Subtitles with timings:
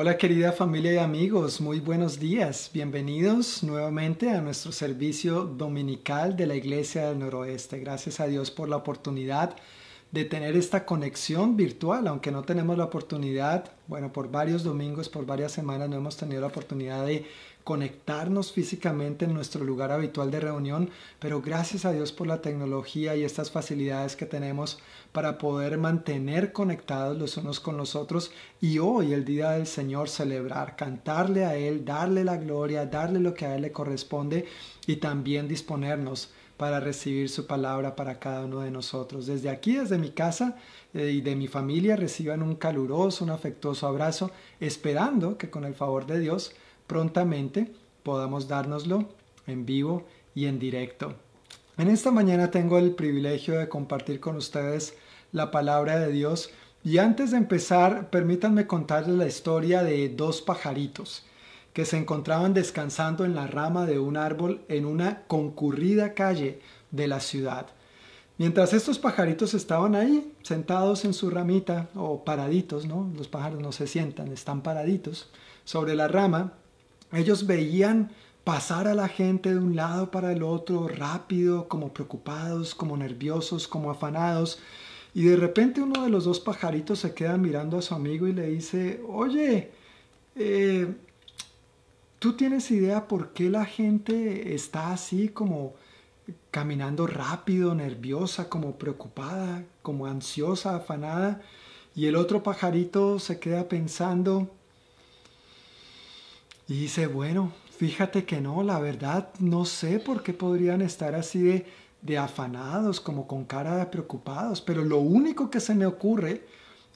[0.00, 2.70] Hola querida familia y amigos, muy buenos días.
[2.72, 7.80] Bienvenidos nuevamente a nuestro servicio dominical de la Iglesia del Noroeste.
[7.80, 9.56] Gracias a Dios por la oportunidad
[10.10, 15.26] de tener esta conexión virtual, aunque no tenemos la oportunidad, bueno, por varios domingos, por
[15.26, 17.26] varias semanas no hemos tenido la oportunidad de
[17.62, 20.88] conectarnos físicamente en nuestro lugar habitual de reunión,
[21.18, 24.78] pero gracias a Dios por la tecnología y estas facilidades que tenemos
[25.12, 28.30] para poder mantener conectados los unos con los otros
[28.62, 33.34] y hoy, el día del Señor, celebrar, cantarle a Él, darle la gloria, darle lo
[33.34, 34.46] que a Él le corresponde
[34.86, 39.26] y también disponernos para recibir su palabra para cada uno de nosotros.
[39.26, 40.56] Desde aquí, desde mi casa
[40.92, 44.30] eh, y de mi familia, reciban un caluroso, un afectuoso abrazo,
[44.60, 46.52] esperando que con el favor de Dios
[46.86, 49.08] prontamente podamos dárnoslo
[49.46, 50.04] en vivo
[50.34, 51.14] y en directo.
[51.78, 54.96] En esta mañana tengo el privilegio de compartir con ustedes
[55.30, 56.50] la palabra de Dios
[56.82, 61.24] y antes de empezar permítanme contarles la historia de dos pajaritos
[61.78, 66.58] que se encontraban descansando en la rama de un árbol en una concurrida calle
[66.90, 67.68] de la ciudad.
[68.36, 73.08] Mientras estos pajaritos estaban ahí, sentados en su ramita o paraditos, ¿no?
[73.16, 75.30] Los pájaros no se sientan, están paraditos
[75.62, 76.54] sobre la rama,
[77.12, 78.10] ellos veían
[78.42, 83.68] pasar a la gente de un lado para el otro rápido, como preocupados, como nerviosos,
[83.68, 84.58] como afanados.
[85.14, 88.32] Y de repente uno de los dos pajaritos se queda mirando a su amigo y
[88.32, 89.70] le dice, oye,
[90.34, 90.92] eh,
[92.18, 95.74] ¿tú tienes idea por qué la gente está así como
[96.50, 101.42] caminando rápido, nerviosa, como preocupada, como ansiosa, afanada?
[101.94, 104.50] Y el otro pajarito se queda pensando,
[106.68, 111.40] y dice, bueno, fíjate que no, la verdad no sé por qué podrían estar así
[111.40, 111.66] de,
[112.02, 116.46] de afanados, como con cara de preocupados, pero lo único que se me ocurre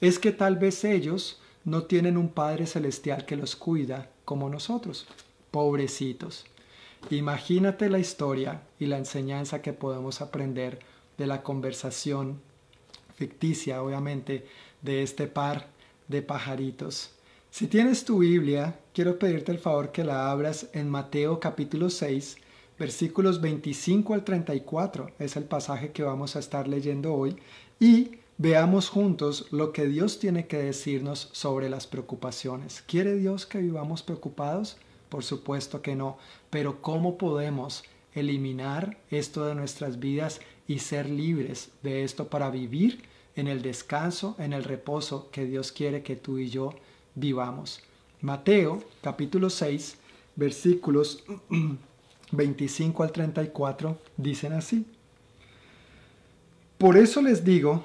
[0.03, 5.07] es que tal vez ellos no tienen un Padre Celestial que los cuida como nosotros,
[5.51, 6.45] pobrecitos.
[7.11, 10.79] Imagínate la historia y la enseñanza que podemos aprender
[11.19, 12.41] de la conversación
[13.15, 14.47] ficticia, obviamente,
[14.83, 15.69] de este par
[16.09, 17.11] de pajaritos.
[17.51, 22.37] Si tienes tu Biblia, quiero pedirte el favor que la abras en Mateo capítulo 6,
[22.79, 25.11] versículos 25 al 34.
[25.19, 27.37] Es el pasaje que vamos a estar leyendo hoy.
[27.79, 32.83] Y veamos juntos lo que Dios tiene que decirnos sobre las preocupaciones.
[32.89, 34.79] ¿Quiere Dios que vivamos preocupados?
[35.09, 36.19] Por supuesto que no.
[36.51, 43.05] Pero ¿cómo podemos eliminar esto de nuestras vidas y ser libres de esto para vivir
[43.37, 46.75] en el descanso, en el reposo que Dios quiere que tú y yo
[47.15, 47.81] vivamos.
[48.23, 49.99] Mateo capítulo 6
[50.35, 51.23] versículos
[52.33, 54.85] 25 al 34 dicen así.
[56.77, 57.85] Por eso les digo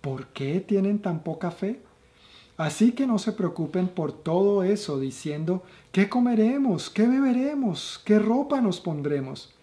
[0.00, 1.80] ¿Por qué tienen tan poca fe?
[2.56, 5.62] Así que no se preocupen por todo eso diciendo,
[5.92, 6.90] ¿qué comeremos?
[6.90, 8.00] ¿Qué beberemos?
[8.04, 9.54] ¿Qué ropa nos pondremos?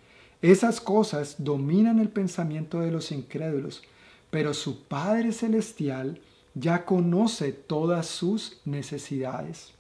[0.41, 3.83] Esas cosas dominan el pensamiento de los incrédulos,
[4.29, 6.19] pero su Padre Celestial
[6.53, 9.73] ya conoce todas sus necesidades.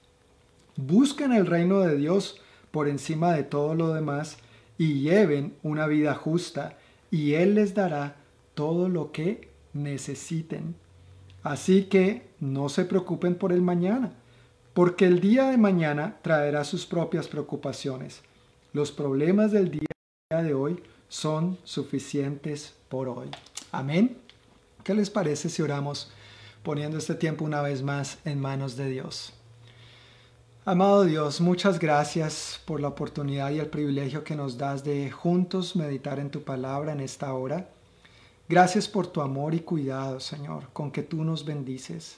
[0.75, 2.39] Busquen el reino de Dios
[2.71, 4.37] por encima de todo lo demás
[4.77, 6.77] y lleven una vida justa
[7.09, 8.17] y Él les dará
[8.53, 9.46] todo lo que
[9.83, 10.75] necesiten.
[11.43, 14.13] Así que no se preocupen por el mañana,
[14.73, 18.21] porque el día de mañana traerá sus propias preocupaciones.
[18.73, 19.87] Los problemas del día
[20.29, 23.29] de hoy son suficientes por hoy.
[23.71, 24.17] Amén.
[24.83, 26.11] ¿Qué les parece si oramos?
[26.67, 29.31] poniendo este tiempo una vez más en manos de Dios.
[30.65, 35.77] Amado Dios, muchas gracias por la oportunidad y el privilegio que nos das de juntos
[35.77, 37.69] meditar en tu palabra en esta hora.
[38.49, 42.17] Gracias por tu amor y cuidado, Señor, con que tú nos bendices.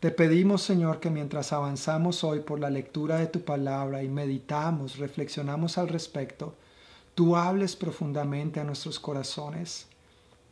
[0.00, 4.98] Te pedimos, Señor, que mientras avanzamos hoy por la lectura de tu palabra y meditamos,
[4.98, 6.56] reflexionamos al respecto,
[7.14, 9.86] tú hables profundamente a nuestros corazones.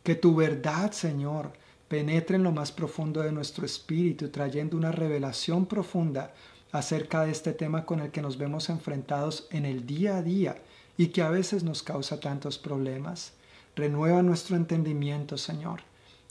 [0.04, 1.54] Que tu verdad, Señor,
[1.88, 6.32] penetre en lo más profundo de nuestro espíritu, trayendo una revelación profunda
[6.70, 10.62] acerca de este tema con el que nos vemos enfrentados en el día a día
[10.96, 13.32] y que a veces nos causa tantos problemas.
[13.76, 15.80] Renueva nuestro entendimiento, Señor.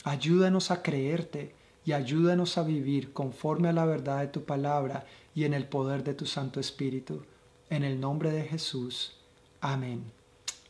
[0.04, 1.54] Ayúdanos a creerte
[1.84, 6.04] y ayúdanos a vivir conforme a la verdad de tu palabra y en el poder
[6.04, 7.22] de tu Santo Espíritu.
[7.70, 9.16] En el nombre de Jesús.
[9.60, 10.04] Amén.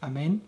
[0.01, 0.43] Amén.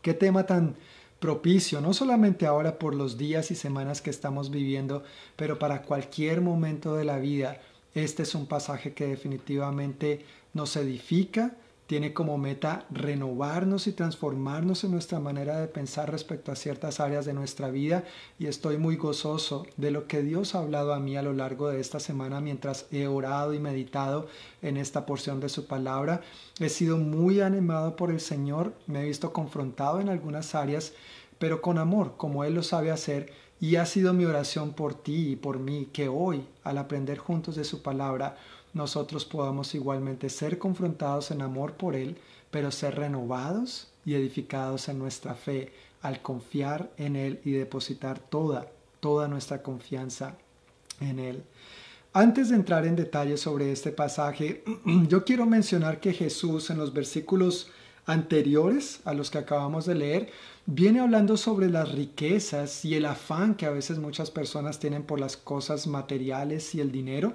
[0.00, 0.76] Qué tema tan
[1.20, 5.04] propicio, no solamente ahora por los días y semanas que estamos viviendo,
[5.36, 7.60] pero para cualquier momento de la vida.
[7.94, 11.54] Este es un pasaje que definitivamente nos edifica,
[11.92, 17.26] tiene como meta renovarnos y transformarnos en nuestra manera de pensar respecto a ciertas áreas
[17.26, 18.04] de nuestra vida
[18.38, 21.68] y estoy muy gozoso de lo que Dios ha hablado a mí a lo largo
[21.68, 24.26] de esta semana mientras he orado y meditado
[24.62, 26.22] en esta porción de su palabra.
[26.60, 30.94] He sido muy animado por el Señor, me he visto confrontado en algunas áreas,
[31.38, 35.32] pero con amor, como Él lo sabe hacer, y ha sido mi oración por ti
[35.32, 38.38] y por mí que hoy, al aprender juntos de su palabra,
[38.74, 42.16] nosotros podamos igualmente ser confrontados en amor por Él,
[42.50, 48.66] pero ser renovados y edificados en nuestra fe al confiar en Él y depositar toda,
[49.00, 50.36] toda nuestra confianza
[51.00, 51.42] en Él.
[52.14, 54.64] Antes de entrar en detalle sobre este pasaje,
[55.08, 57.70] yo quiero mencionar que Jesús en los versículos
[58.06, 60.30] anteriores a los que acabamos de leer,
[60.66, 65.20] viene hablando sobre las riquezas y el afán que a veces muchas personas tienen por
[65.20, 67.32] las cosas materiales y el dinero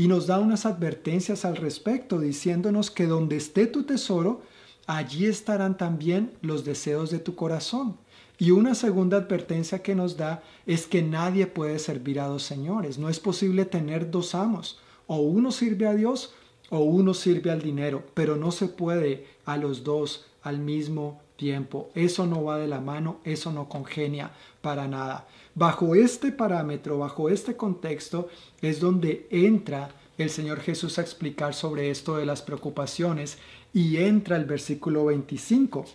[0.00, 4.40] y nos da unas advertencias al respecto, diciéndonos que donde esté tu tesoro,
[4.86, 7.98] allí estarán también los deseos de tu corazón.
[8.38, 12.96] Y una segunda advertencia que nos da es que nadie puede servir a dos señores.
[12.96, 14.80] No es posible tener dos amos.
[15.06, 16.32] O uno sirve a Dios
[16.70, 21.88] o uno sirve al dinero, pero no se puede a los dos al mismo tiempo.
[21.94, 25.26] Eso no va de la mano, eso no congenia para nada.
[25.54, 28.28] Bajo este parámetro, bajo este contexto,
[28.60, 33.38] es donde entra el Señor Jesús a explicar sobre esto de las preocupaciones
[33.72, 35.86] y entra el versículo 25.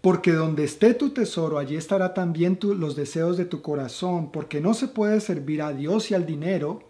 [0.00, 4.74] Porque donde esté tu tesoro, allí estará también los deseos de tu corazón, porque no
[4.74, 6.84] se puede servir a Dios y al dinero.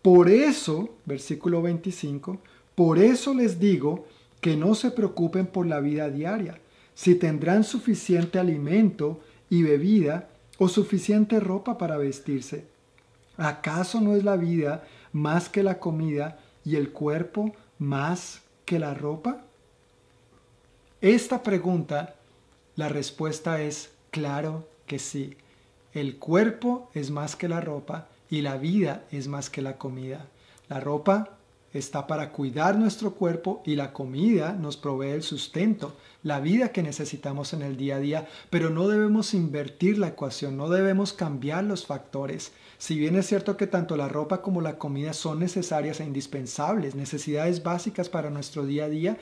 [0.00, 2.38] Por eso, versículo 25,
[2.74, 4.06] por eso les digo
[4.40, 6.58] que no se preocupen por la vida diaria,
[6.94, 10.28] si tendrán suficiente alimento y bebida
[10.58, 12.66] o suficiente ropa para vestirse.
[13.36, 18.94] ¿Acaso no es la vida más que la comida y el cuerpo más que la
[18.94, 19.42] ropa?
[21.00, 22.16] Esta pregunta,
[22.76, 25.36] la respuesta es claro que sí.
[25.94, 30.26] El cuerpo es más que la ropa y la vida es más que la comida.
[30.68, 31.39] La ropa
[31.72, 36.82] está para cuidar nuestro cuerpo y la comida nos provee el sustento, la vida que
[36.82, 41.64] necesitamos en el día a día, pero no debemos invertir la ecuación, no debemos cambiar
[41.64, 42.52] los factores.
[42.78, 46.94] Si bien es cierto que tanto la ropa como la comida son necesarias e indispensables,
[46.94, 49.18] necesidades básicas para nuestro día a día,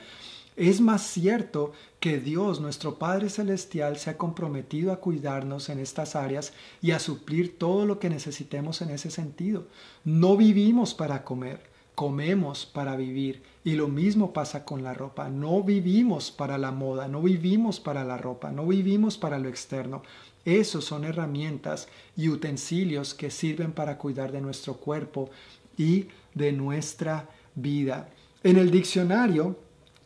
[0.59, 6.17] es más cierto que Dios, nuestro Padre Celestial, se ha comprometido a cuidarnos en estas
[6.17, 6.51] áreas
[6.81, 9.67] y a suplir todo lo que necesitemos en ese sentido.
[10.03, 11.68] No vivimos para comer,
[11.99, 15.27] comemos para vivir y lo mismo pasa con la ropa.
[15.27, 20.01] No vivimos para la moda, no vivimos para la ropa, no vivimos para lo externo.
[20.45, 25.29] Esos son herramientas y utensilios que sirven para cuidar de nuestro cuerpo
[25.75, 28.07] y de nuestra vida.
[28.45, 29.57] En el diccionario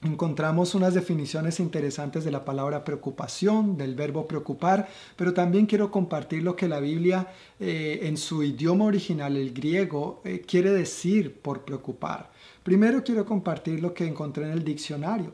[0.03, 6.43] encontramos unas definiciones interesantes de la palabra preocupación, del verbo preocupar, pero también quiero compartir
[6.43, 7.27] lo que la Biblia
[7.59, 12.31] eh, en su idioma original, el griego, eh, quiere decir por preocupar.
[12.63, 15.33] Primero quiero compartir lo que encontré en el diccionario.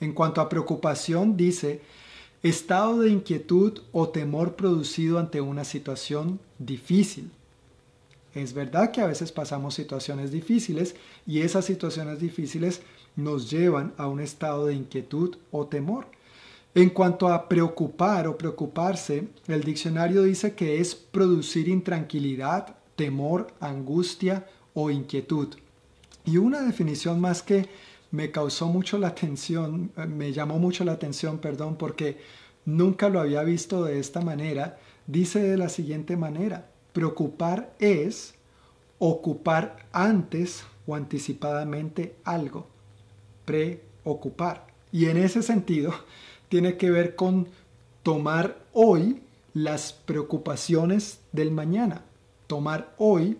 [0.00, 1.80] En cuanto a preocupación, dice,
[2.42, 7.30] estado de inquietud o temor producido ante una situación difícil.
[8.34, 10.94] Es verdad que a veces pasamos situaciones difíciles
[11.26, 12.82] y esas situaciones difíciles
[13.18, 16.06] nos llevan a un estado de inquietud o temor.
[16.74, 24.46] En cuanto a preocupar o preocuparse, el diccionario dice que es producir intranquilidad, temor, angustia
[24.72, 25.48] o inquietud.
[26.24, 27.68] Y una definición más que
[28.12, 32.18] me causó mucho la atención, eh, me llamó mucho la atención, perdón, porque
[32.64, 38.34] nunca lo había visto de esta manera, dice de la siguiente manera, preocupar es
[39.00, 42.77] ocupar antes o anticipadamente algo
[43.48, 44.66] preocupar.
[44.92, 45.94] Y en ese sentido,
[46.50, 47.48] tiene que ver con
[48.02, 49.22] tomar hoy
[49.54, 52.02] las preocupaciones del mañana.
[52.46, 53.36] tomar hoy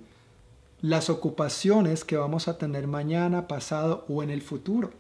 [0.83, 4.91] las ocupaciones que vamos a tener mañana, pasado o en el futuro.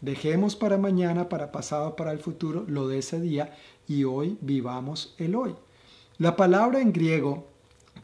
[0.00, 3.56] Dejemos para mañana, para pasado, para el futuro lo de ese día
[3.88, 5.54] y hoy vivamos el hoy.
[6.18, 7.44] La palabra en griego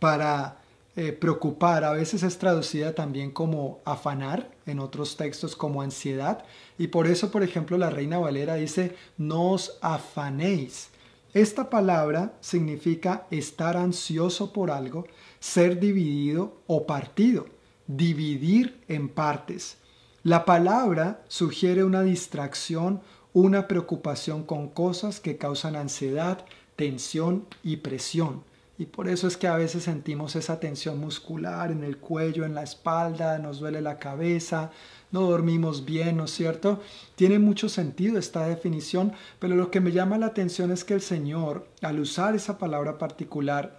[0.00, 0.61] para
[0.94, 6.44] eh, preocupar a veces es traducida también como afanar, en otros textos como ansiedad,
[6.78, 10.90] y por eso, por ejemplo, la Reina Valera dice, no os afanéis.
[11.34, 15.06] Esta palabra significa estar ansioso por algo,
[15.40, 17.46] ser dividido o partido,
[17.86, 19.78] dividir en partes.
[20.22, 23.00] La palabra sugiere una distracción,
[23.32, 26.44] una preocupación con cosas que causan ansiedad,
[26.76, 28.44] tensión y presión.
[28.78, 32.54] Y por eso es que a veces sentimos esa tensión muscular en el cuello, en
[32.54, 34.70] la espalda, nos duele la cabeza,
[35.12, 36.80] no dormimos bien, ¿no es cierto?
[37.14, 41.02] Tiene mucho sentido esta definición, pero lo que me llama la atención es que el
[41.02, 43.78] Señor, al usar esa palabra particular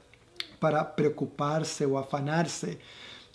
[0.60, 2.78] para preocuparse o afanarse,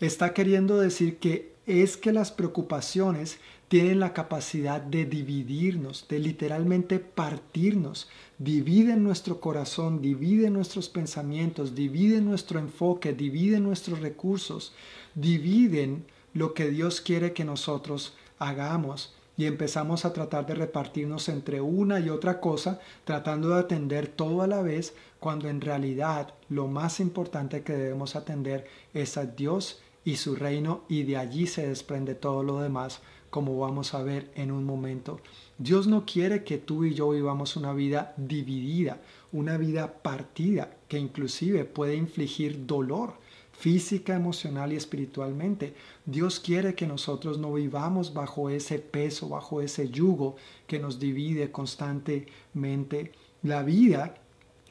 [0.00, 3.38] está queriendo decir que es que las preocupaciones
[3.68, 8.08] tienen la capacidad de dividirnos, de literalmente partirnos.
[8.38, 14.72] Dividen nuestro corazón, dividen nuestros pensamientos, dividen nuestro enfoque, dividen nuestros recursos,
[15.16, 21.60] dividen lo que Dios quiere que nosotros hagamos y empezamos a tratar de repartirnos entre
[21.60, 26.68] una y otra cosa, tratando de atender todo a la vez, cuando en realidad lo
[26.68, 31.66] más importante que debemos atender es a Dios y su reino y de allí se
[31.66, 35.20] desprende todo lo demás, como vamos a ver en un momento.
[35.58, 39.00] Dios no quiere que tú y yo vivamos una vida dividida,
[39.32, 43.14] una vida partida, que inclusive puede infligir dolor
[43.58, 45.74] física, emocional y espiritualmente.
[46.06, 50.36] Dios quiere que nosotros no vivamos bajo ese peso, bajo ese yugo
[50.68, 53.10] que nos divide constantemente.
[53.42, 54.14] La vida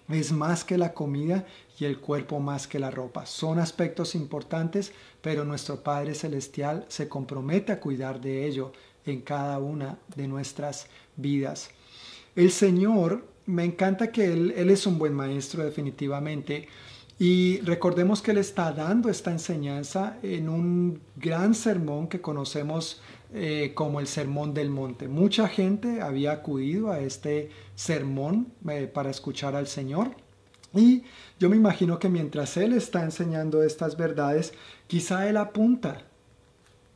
[0.07, 1.45] es más que la comida
[1.77, 3.25] y el cuerpo más que la ropa.
[3.25, 8.71] Son aspectos importantes, pero nuestro Padre Celestial se compromete a cuidar de ello
[9.07, 11.69] en cada una de nuestras vidas.
[12.35, 16.67] El Señor, me encanta que Él, es un buen maestro definitivamente
[17.17, 23.01] y recordemos que Él está dando esta enseñanza en un gran sermón que conocemos
[23.33, 25.07] eh, como el Sermón del Monte.
[25.07, 30.11] Mucha gente había acudido a este sermón eh, para escuchar al Señor.
[30.73, 31.03] Y
[31.39, 34.53] yo me imagino que mientras Él está enseñando estas verdades,
[34.87, 36.03] quizá Él apunta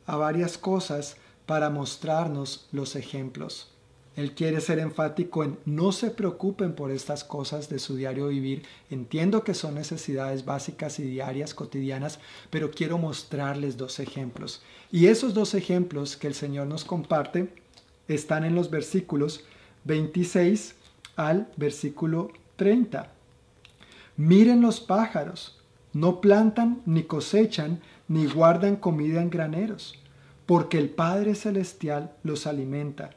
[0.05, 1.17] a varias cosas
[1.51, 3.67] para mostrarnos los ejemplos.
[4.15, 8.63] Él quiere ser enfático en no se preocupen por estas cosas de su diario vivir.
[8.89, 12.19] Entiendo que son necesidades básicas y diarias, cotidianas,
[12.51, 14.61] pero quiero mostrarles dos ejemplos.
[14.93, 17.53] Y esos dos ejemplos que el Señor nos comparte
[18.07, 19.43] están en los versículos
[19.83, 20.75] 26
[21.17, 23.11] al versículo 30.
[24.15, 25.59] Miren los pájaros,
[25.91, 30.00] no plantan ni cosechan ni guardan comida en graneros,
[30.51, 33.11] porque el Padre Celestial los alimenta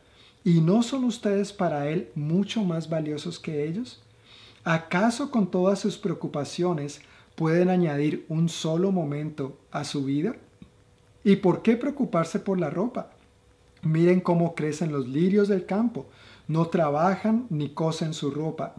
[0.45, 4.01] ¿Y no son ustedes para Él mucho más valiosos que ellos?
[4.63, 7.01] ¿Acaso con todas sus preocupaciones
[7.35, 10.37] pueden añadir un solo momento a su vida?
[11.25, 13.11] ¿Y por qué preocuparse por la ropa?
[13.83, 16.07] Miren cómo crecen los lirios del campo,
[16.47, 18.77] no trabajan ni cosen su ropa.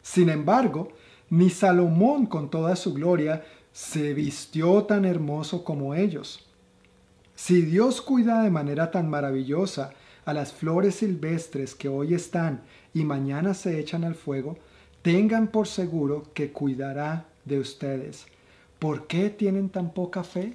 [0.00, 0.88] Sin embargo,
[1.28, 6.46] ni Salomón con toda su gloria se vistió tan hermoso como ellos.
[7.36, 9.92] Si Dios cuida de manera tan maravillosa
[10.24, 12.62] a las flores silvestres que hoy están
[12.94, 14.56] y mañana se echan al fuego,
[15.02, 18.26] tengan por seguro que cuidará de ustedes.
[18.78, 20.54] ¿Por qué tienen tan poca fe?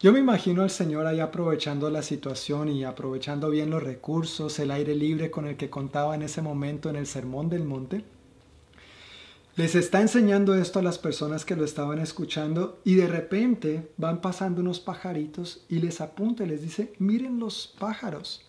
[0.00, 4.70] Yo me imagino al Señor ahí aprovechando la situación y aprovechando bien los recursos, el
[4.70, 8.04] aire libre con el que contaba en ese momento en el Sermón del Monte.
[9.58, 14.20] Les está enseñando esto a las personas que lo estaban escuchando y de repente van
[14.20, 18.46] pasando unos pajaritos y les apunta y les dice, miren los pájaros.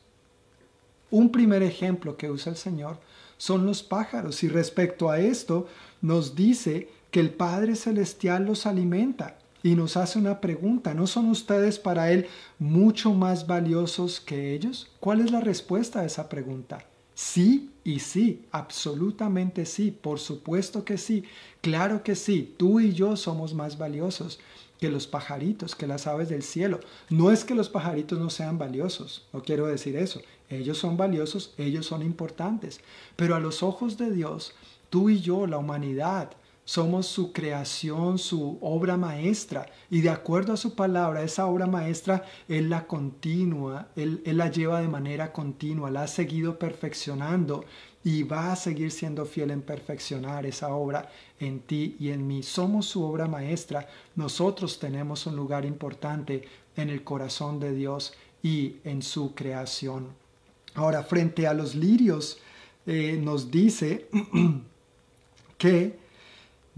[1.09, 2.99] Un primer ejemplo que usa el Señor
[3.39, 5.67] son los pájaros y respecto a esto
[5.99, 11.31] nos dice que el Padre Celestial los alimenta y nos hace una pregunta, ¿no son
[11.31, 12.27] ustedes para Él
[12.59, 14.91] mucho más valiosos que ellos?
[14.99, 16.85] ¿Cuál es la respuesta a esa pregunta?
[17.21, 21.25] Sí y sí, absolutamente sí, por supuesto que sí,
[21.59, 24.39] claro que sí, tú y yo somos más valiosos
[24.79, 26.79] que los pajaritos, que las aves del cielo.
[27.09, 30.21] No es que los pajaritos no sean valiosos, no quiero decir eso.
[30.47, 32.79] Ellos son valiosos, ellos son importantes.
[33.17, 34.53] Pero a los ojos de Dios,
[34.89, 36.31] tú y yo, la humanidad,
[36.69, 39.65] somos su creación, su obra maestra.
[39.89, 44.79] Y de acuerdo a su palabra, esa obra maestra, Él la continúa, él, la lleva
[44.79, 47.65] de manera continua, la ha seguido perfeccionando
[48.03, 51.09] y va a seguir siendo fiel en perfeccionar esa obra
[51.39, 52.43] en ti y en mí.
[52.43, 53.89] Somos su obra maestra.
[54.15, 60.09] Nosotros tenemos un lugar importante en el corazón de Dios y en su creación.
[60.75, 62.37] Ahora, frente a los lirios,
[62.85, 64.07] eh, nos dice
[65.57, 66.08] que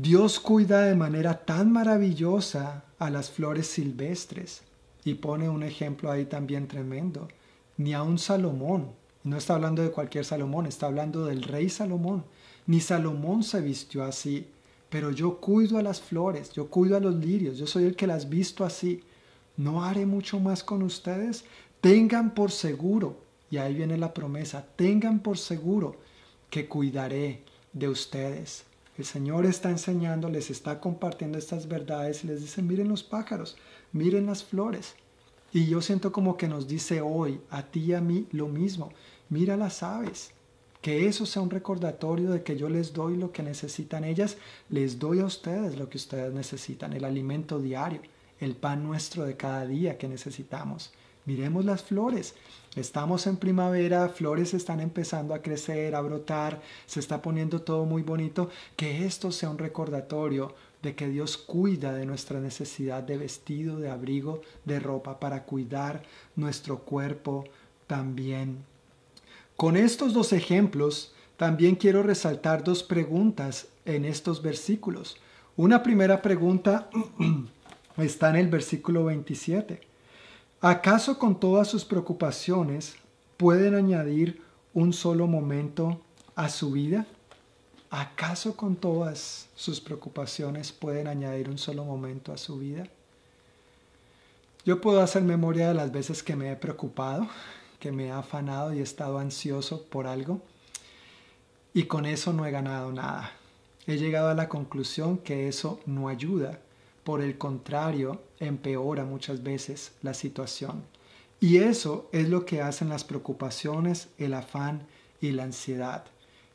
[0.02, 4.64] Dios cuida de manera tan maravillosa a las flores silvestres
[5.04, 7.28] y pone un ejemplo ahí también tremendo.
[7.78, 8.94] Ni a un Salomón,
[9.24, 12.24] no está hablando de cualquier Salomón, está hablando del rey Salomón.
[12.66, 14.48] Ni Salomón se vistió así,
[14.90, 18.08] pero yo cuido a las flores, yo cuido a los lirios, yo soy el que
[18.08, 19.04] las visto así.
[19.56, 21.46] ¿No haré mucho más con ustedes?
[21.80, 23.18] Tengan por seguro,
[23.52, 25.98] y ahí viene la promesa, tengan por seguro
[26.50, 28.66] que cuidaré de ustedes.
[29.02, 33.58] El Señor está enseñando, les está compartiendo estas verdades y les dice, miren los pájaros,
[33.94, 34.94] miren las flores.
[35.52, 38.94] Y yo siento como que nos dice hoy, a ti y a mí, lo mismo.
[39.28, 40.34] Mira las aves.
[40.84, 44.38] Que eso sea un recordatorio de que yo les doy lo que necesitan ellas,
[44.70, 48.02] les doy a ustedes lo que ustedes necesitan, el alimento diario,
[48.40, 50.94] el pan nuestro de cada día que necesitamos.
[51.26, 52.36] Miremos las flores.
[52.76, 58.02] Estamos en primavera, flores están empezando a crecer, a brotar, se está poniendo todo muy
[58.02, 58.50] bonito.
[58.76, 63.90] Que esto sea un recordatorio de que Dios cuida de nuestra necesidad de vestido, de
[63.90, 66.04] abrigo, de ropa, para cuidar
[66.36, 67.44] nuestro cuerpo
[67.88, 68.64] también.
[69.58, 75.18] Con estos dos ejemplos, también quiero resaltar dos preguntas en estos versículos.
[75.56, 76.90] Una primera pregunta
[77.98, 79.91] está en el versículo 27.
[80.64, 82.96] ¿Acaso con todas sus preocupaciones
[83.38, 84.44] pueden añadir
[84.76, 86.00] un solo momento
[86.36, 87.08] a su vida?
[87.90, 92.84] ¿Acaso con todas sus preocupaciones pueden añadir un solo momento a su vida?
[94.64, 97.28] Yo puedo hacer memoria de las veces que me he preocupado,
[97.80, 100.42] que me he afanado y he estado ansioso por algo
[101.74, 103.32] y con eso no he ganado nada.
[103.88, 106.60] He llegado a la conclusión que eso no ayuda,
[107.04, 110.84] por el contrario, empeora muchas veces la situación.
[111.40, 114.88] Y eso es lo que hacen las preocupaciones, el afán
[115.20, 116.06] y la ansiedad.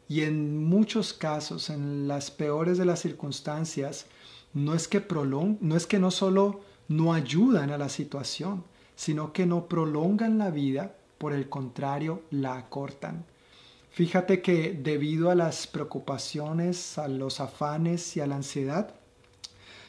[0.09, 4.07] Y en muchos casos, en las peores de las circunstancias,
[4.55, 9.33] no es que prolong, no es que no solo no ayudan a la situación, sino
[9.33, 13.25] que no prolongan la vida, por el contrario, la acortan.
[13.91, 18.95] Fíjate que debido a las preocupaciones, a los afanes y a la ansiedad,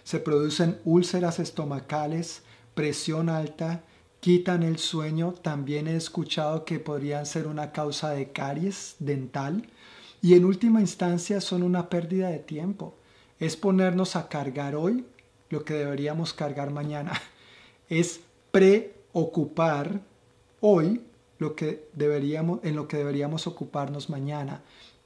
[0.08, 2.42] se producen úlceras estomacales,
[2.76, 3.84] presión alta,
[4.22, 5.34] quitan el sueño.
[5.34, 9.68] También he escuchado que podrían ser una causa de caries dental
[10.22, 12.96] y en última instancia son una pérdida de tiempo.
[13.38, 15.04] Es ponernos a cargar hoy
[15.50, 17.12] lo que deberíamos cargar mañana.
[17.90, 20.00] Es preocupar
[20.62, 21.02] hoy
[21.38, 24.62] lo que deberíamos, en lo que deberíamos ocuparnos mañana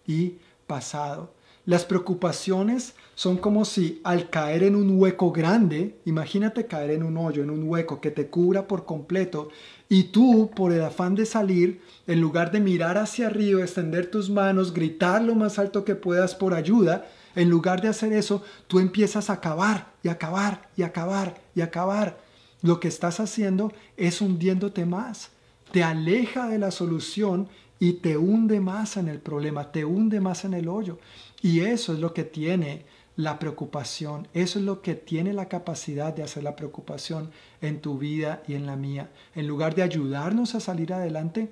[0.06, 0.38] y
[0.68, 1.34] pasado.
[1.66, 7.18] Las preocupaciones son como si al caer en un hueco grande, imagínate caer en un
[7.18, 9.50] hoyo, en un hueco que te cubra por completo,
[9.88, 14.30] y tú, por el afán de salir, en lugar de mirar hacia arriba, extender tus
[14.32, 18.80] manos, gritar lo más alto que puedas por ayuda, en lugar de hacer eso, tú
[18.80, 22.18] empiezas a acabar y acabar y acabar y acabar.
[22.64, 25.30] Lo que estás haciendo es hundiéndote más.
[25.72, 27.48] Te aleja de la solución
[27.80, 31.00] y te hunde más en el problema, te hunde más en el hoyo.
[31.42, 34.28] Y eso es lo que tiene la preocupación.
[34.34, 38.54] Eso es lo que tiene la capacidad de hacer la preocupación en tu vida y
[38.54, 39.10] en la mía.
[39.36, 41.52] En lugar de ayudarnos a salir adelante,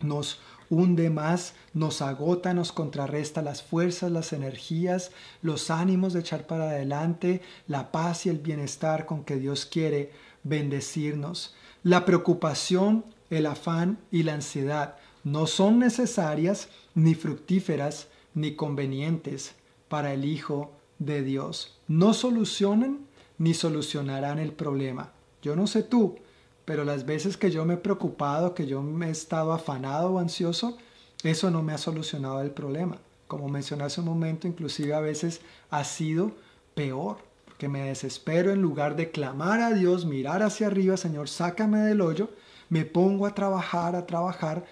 [0.00, 5.10] nos hunde más, nos agota, nos contrarresta las fuerzas, las energías,
[5.42, 10.12] los ánimos de echar para adelante, la paz y el bienestar con que Dios quiere
[10.42, 11.54] bendecirnos.
[11.82, 19.54] La preocupación, el afán y la ansiedad no son necesarias ni fructíferas ni convenientes
[19.88, 21.78] para el Hijo de Dios.
[21.88, 23.06] No solucionan
[23.38, 25.12] ni solucionarán el problema.
[25.42, 26.16] Yo no sé tú,
[26.64, 30.18] pero las veces que yo me he preocupado, que yo me he estado afanado o
[30.18, 30.78] ansioso,
[31.22, 32.98] eso no me ha solucionado el problema.
[33.26, 36.32] Como mencioné hace un momento, inclusive a veces ha sido
[36.74, 41.80] peor, porque me desespero en lugar de clamar a Dios, mirar hacia arriba, Señor, sácame
[41.80, 42.30] del hoyo,
[42.68, 44.64] me pongo a trabajar, a trabajar,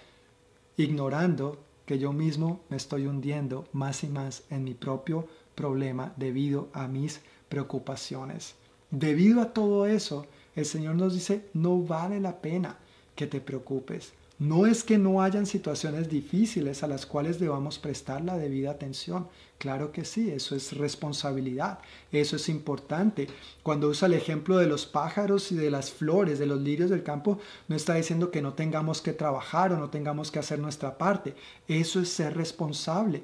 [0.76, 6.68] ignorando que yo mismo me estoy hundiendo más y más en mi propio problema debido
[6.72, 8.54] a mis preocupaciones.
[8.90, 12.78] Debido a todo eso, el Señor nos dice, no vale la pena
[13.14, 14.12] que te preocupes.
[14.38, 19.28] No es que no hayan situaciones difíciles a las cuales debamos prestar la debida atención.
[19.58, 21.78] Claro que sí, eso es responsabilidad,
[22.10, 23.28] eso es importante.
[23.62, 27.04] Cuando usa el ejemplo de los pájaros y de las flores, de los lirios del
[27.04, 30.98] campo, no está diciendo que no tengamos que trabajar o no tengamos que hacer nuestra
[30.98, 31.34] parte.
[31.68, 33.22] Eso es ser responsable.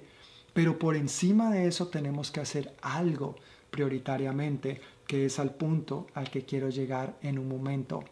[0.55, 3.35] Pero por encima de eso tenemos que hacer algo
[3.71, 8.05] prioritariamente, que es al punto al que quiero llegar en un momento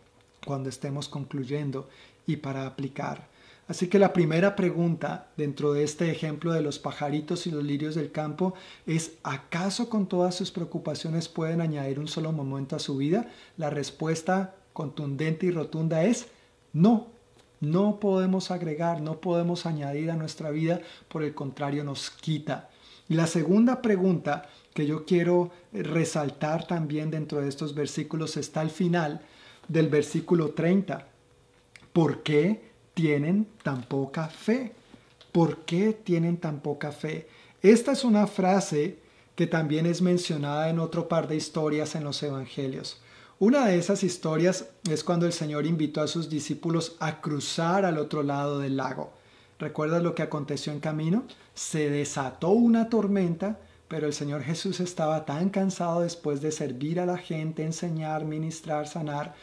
[0.44, 1.88] cuando estemos concluyendo
[2.26, 3.28] y para aplicar.
[3.68, 7.96] Así que la primera pregunta dentro de este ejemplo de los pajaritos y los lirios
[7.96, 8.54] del campo
[8.86, 13.28] es, ¿acaso con todas sus preocupaciones pueden añadir un solo momento a su vida?
[13.56, 16.28] La respuesta contundente y rotunda es,
[16.72, 17.08] no,
[17.60, 22.70] no podemos agregar, no podemos añadir a nuestra vida, por el contrario nos quita.
[23.08, 28.70] Y la segunda pregunta que yo quiero resaltar también dentro de estos versículos está al
[28.70, 29.22] final
[29.66, 31.06] del versículo 30.
[31.96, 32.60] ¿Por qué
[32.92, 34.74] tienen tan poca fe?
[35.32, 37.26] ¿Por qué tienen tan poca fe?
[37.62, 38.98] Esta es una frase
[39.34, 43.00] que también es mencionada en otro par de historias en los evangelios.
[43.38, 47.96] Una de esas historias es cuando el Señor invitó a sus discípulos a cruzar al
[47.96, 49.14] otro lado del lago.
[49.58, 51.24] ¿Recuerdas lo que aconteció en camino?
[51.54, 57.06] Se desató una tormenta, pero el Señor Jesús estaba tan cansado después de servir a
[57.06, 59.34] la gente, enseñar, ministrar, sanar,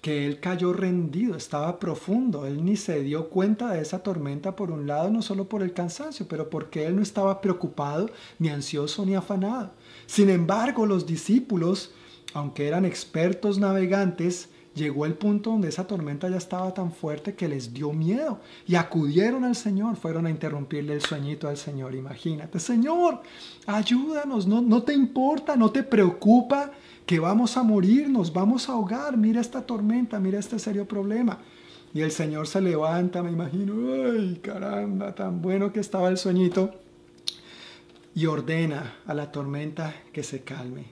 [0.00, 4.70] que él cayó rendido, estaba profundo, él ni se dio cuenta de esa tormenta por
[4.70, 9.04] un lado, no solo por el cansancio, pero porque él no estaba preocupado, ni ansioso,
[9.04, 9.72] ni afanado.
[10.06, 11.92] Sin embargo, los discípulos,
[12.32, 17.48] aunque eran expertos navegantes, llegó el punto donde esa tormenta ya estaba tan fuerte que
[17.48, 21.96] les dio miedo y acudieron al Señor, fueron a interrumpirle el sueñito al Señor.
[21.96, 23.22] Imagínate, Señor,
[23.66, 26.70] ayúdanos, no, no te importa, no te preocupa
[27.08, 31.38] que vamos a morir, nos vamos a ahogar, mira esta tormenta, mira este serio problema.
[31.94, 36.74] Y el Señor se levanta, me imagino, ay caramba, tan bueno que estaba el sueñito,
[38.14, 40.84] y ordena a la tormenta que se calme.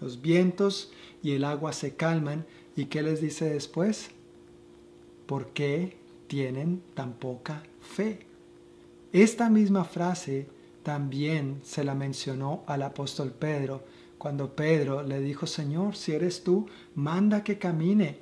[0.00, 0.90] Los vientos
[1.22, 4.10] y el agua se calman, ¿y qué les dice después?
[5.26, 8.26] ¿Por qué tienen tan poca fe?
[9.12, 10.48] Esta misma frase
[10.82, 13.84] también se la mencionó al apóstol Pedro
[14.20, 18.18] cuando Pedro le dijo, Señor, si eres tú, manda que camine,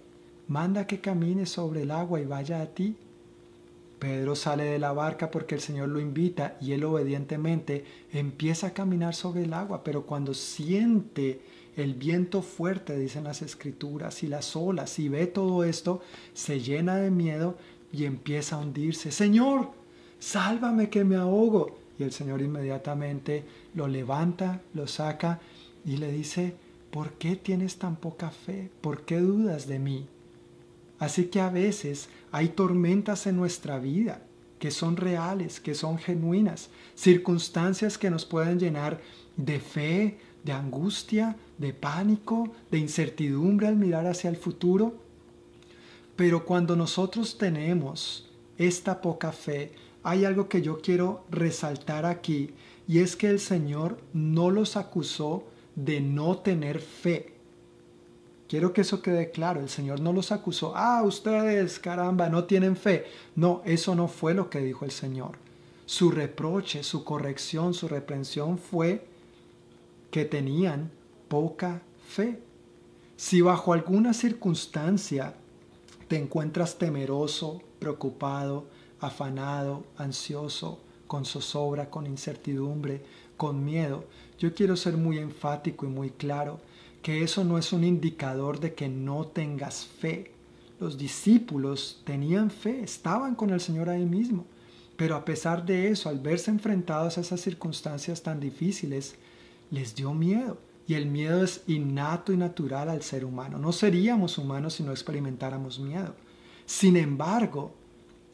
[0.47, 2.95] manda que camine sobre el agua y vaya a ti.
[3.99, 8.75] Pedro sale de la barca porque el Señor lo invita y él obedientemente empieza a
[8.75, 11.41] caminar sobre el agua, pero cuando siente
[11.77, 16.01] el viento fuerte, dicen las escrituras, y las olas, y ve todo esto,
[16.33, 17.59] se llena de miedo
[17.93, 19.11] y empieza a hundirse.
[19.11, 19.73] Señor,
[20.21, 21.77] sálvame que me ahogo.
[21.99, 23.43] Y el Señor inmediatamente
[23.75, 25.41] lo levanta, lo saca
[25.89, 26.55] y le dice,
[26.91, 28.71] ¿por qué tienes tan poca fe?
[28.83, 30.07] ¿Por qué dudas de mí?
[30.99, 34.21] Así que a veces hay tormentas en nuestra vida
[34.59, 39.01] que son reales, que son genuinas, circunstancias que nos pueden llenar
[39.39, 44.95] de fe, de angustia, de pánico, de incertidumbre al mirar hacia el futuro.
[46.17, 49.73] Pero cuando nosotros tenemos esta poca fe,
[50.03, 52.51] hay algo que yo quiero resaltar aquí,
[52.87, 55.45] y es que el Señor no los acusó
[55.85, 57.33] de no tener fe.
[58.49, 59.61] Quiero que eso quede claro.
[59.61, 60.73] El Señor no los acusó.
[60.75, 63.07] Ah, ustedes, caramba, no tienen fe.
[63.37, 65.39] No, eso no fue lo que dijo el Señor.
[65.87, 69.07] Su reproche, su corrección, su reprensión fue
[70.11, 70.91] que tenían
[71.29, 72.41] poca fe.
[73.17, 75.35] Si bajo alguna circunstancia
[76.09, 78.67] te encuentras temeroso, preocupado,
[79.01, 83.03] afanado, ansioso, con zozobra, con incertidumbre,
[83.37, 84.05] con miedo,
[84.39, 86.61] yo quiero ser muy enfático y muy claro
[87.03, 90.33] que eso no es un indicador de que no tengas fe.
[90.81, 94.47] Los discípulos tenían fe, estaban con el Señor ahí mismo,
[94.97, 99.17] pero a pesar de eso, al verse enfrentados a esas circunstancias tan difíciles,
[99.71, 100.59] les dio miedo.
[100.87, 103.59] Y el miedo es innato y natural al ser humano.
[103.59, 106.15] No seríamos humanos si no experimentáramos miedo.
[106.65, 107.75] Sin embargo,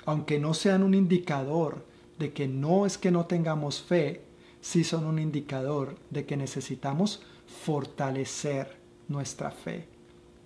[0.06, 1.84] aunque no sean un indicador
[2.18, 4.23] de que no es que no tengamos fe,
[4.64, 7.20] sí son un indicador de que necesitamos
[7.66, 9.86] fortalecer nuestra fe.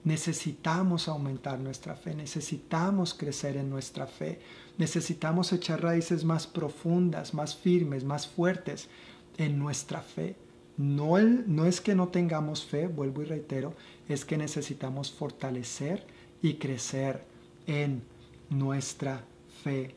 [0.02, 4.40] Necesitamos aumentar nuestra fe, necesitamos crecer en nuestra fe,
[4.76, 8.88] necesitamos echar raíces más profundas, más firmes, más fuertes
[9.36, 10.34] en nuestra fe.
[10.76, 13.74] No, no es que no tengamos fe, vuelvo y reitero,
[14.08, 16.04] es que necesitamos fortalecer
[16.42, 17.22] y crecer
[17.68, 18.02] en
[18.50, 19.24] nuestra
[19.62, 19.94] fe.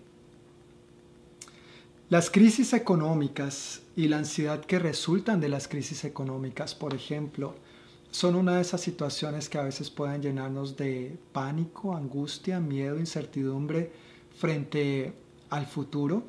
[2.11, 7.55] Las crisis económicas y la ansiedad que resultan de las crisis económicas, por ejemplo,
[8.11, 13.93] son una de esas situaciones que a veces pueden llenarnos de pánico, angustia, miedo, incertidumbre,
[14.37, 15.13] frente
[15.49, 16.23] al futuro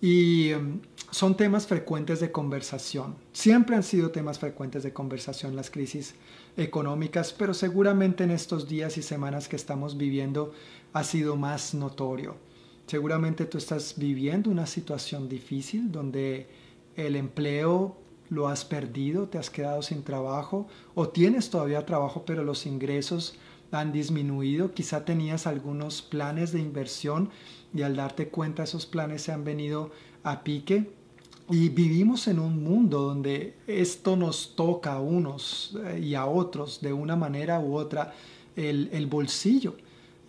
[0.00, 0.80] y em,
[1.12, 3.14] son temas frecuentes de conversación.
[3.32, 6.16] Siempre han sido temas frecuentes de conversación las crisis
[6.56, 10.52] económicas, pero seguramente en estos días y semanas que estamos viviendo
[10.92, 12.49] ha sido más notorio.
[12.90, 16.48] Seguramente tú estás viviendo una situación difícil donde
[16.96, 17.96] el empleo
[18.30, 23.36] lo has perdido, te has quedado sin trabajo o tienes todavía trabajo pero los ingresos
[23.70, 27.30] han disminuido, quizá tenías algunos planes de inversión
[27.72, 29.92] y al darte cuenta esos planes se han venido
[30.24, 30.90] a pique
[31.48, 36.80] y vivimos en un mundo donde esto nos toca a unos eh, y a otros
[36.80, 38.14] de una manera u otra
[38.56, 39.76] el, el bolsillo.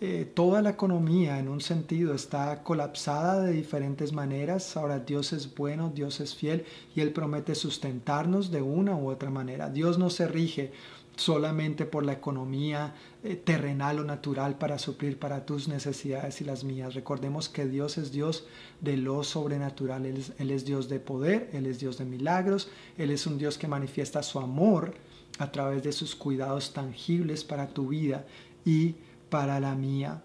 [0.04, 4.76] Eh, toda la economía en un sentido está colapsada de diferentes maneras.
[4.76, 6.64] Ahora Dios es bueno, Dios es fiel
[6.96, 9.70] y Él promete sustentarnos de una u otra manera.
[9.70, 10.72] Dios no se rige
[11.14, 16.64] solamente por la economía eh, terrenal o natural para suplir para tus necesidades y las
[16.64, 16.94] mías.
[16.94, 18.44] Recordemos que Dios es Dios
[18.80, 20.04] de lo sobrenatural.
[20.04, 23.38] Él es, él es Dios de poder, Él es Dios de milagros, Él es un
[23.38, 24.94] Dios que manifiesta su amor
[25.38, 28.26] a través de sus cuidados tangibles para tu vida
[28.64, 28.96] y
[29.32, 30.22] para la mía.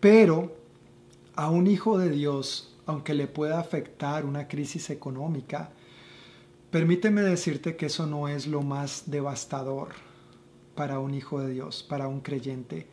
[0.00, 0.56] Pero
[1.36, 5.70] a un hijo de Dios, aunque le pueda afectar una crisis económica,
[6.72, 9.90] permíteme decirte que eso no es lo más devastador
[10.74, 12.88] para un hijo de Dios, para un creyente.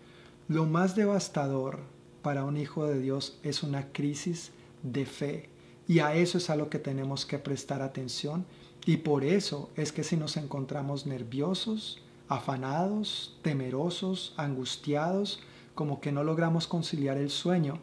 [0.47, 1.79] Lo más devastador
[2.21, 4.51] para un hijo de Dios es una crisis
[4.83, 5.49] de fe.
[5.87, 8.45] Y a eso es a lo que tenemos que prestar atención.
[8.85, 15.39] Y por eso es que si nos encontramos nerviosos, afanados, temerosos, angustiados,
[15.77, 17.77] como que no logramos conciliar el sueño,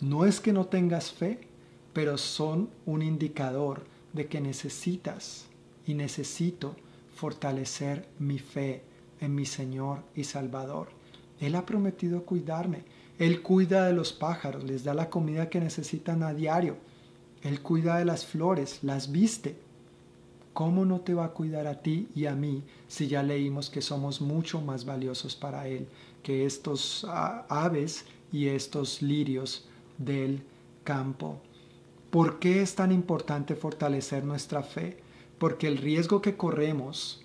[0.00, 1.40] no es que no tengas fe,
[1.92, 5.46] pero son un indicador de que necesitas
[5.86, 6.74] y necesito
[7.14, 8.84] fortalecer mi fe
[9.20, 10.88] en mi Señor y Salvador.
[11.38, 12.84] Él ha prometido cuidarme.
[13.18, 16.78] Él cuida de los pájaros, les da la comida que necesitan a diario.
[17.42, 19.56] Él cuida de las flores, las viste.
[20.56, 23.82] ¿cómo no te va a cuidar a ti y a mí si ya leímos que
[23.82, 25.86] somos mucho más valiosos para Él
[26.26, 30.42] que estos ah, aves y estos lirios del
[30.82, 31.40] campo?
[32.10, 34.96] ¿Por qué es tan importante fortalecer nuestra fe?
[35.38, 37.24] Porque el riesgo que corremos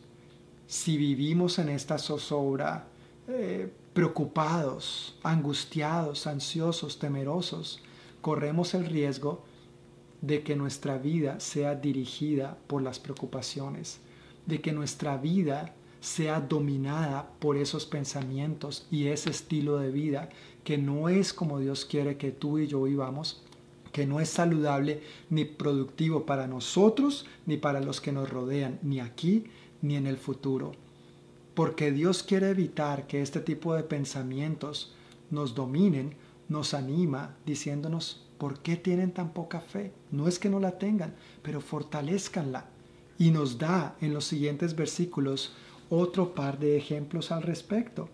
[0.68, 2.90] si vivimos en esta zozobra,
[3.28, 7.82] eh, preocupados, angustiados, ansiosos, temerosos,
[8.22, 9.44] corremos el riesgo
[10.22, 14.00] de que nuestra vida sea dirigida por las preocupaciones,
[14.46, 20.30] de que nuestra vida sea dominada por esos pensamientos y ese estilo de vida
[20.66, 23.42] que no es como Dios quiere que tú y yo vivamos,
[23.94, 29.00] que no es saludable ni productivo para nosotros ni para los que nos rodean, ni
[29.00, 29.46] aquí
[29.82, 30.74] ni en el futuro.
[31.54, 34.94] Porque Dios quiere evitar que este tipo de pensamientos
[35.30, 36.16] nos dominen,
[36.50, 39.94] nos anima diciéndonos, ¿Por qué tienen tan poca fe?
[40.10, 42.66] No es que no la tengan, pero fortalezcanla.
[43.20, 45.54] Y nos da en los siguientes versículos
[45.92, 48.10] otro par de ejemplos al respecto.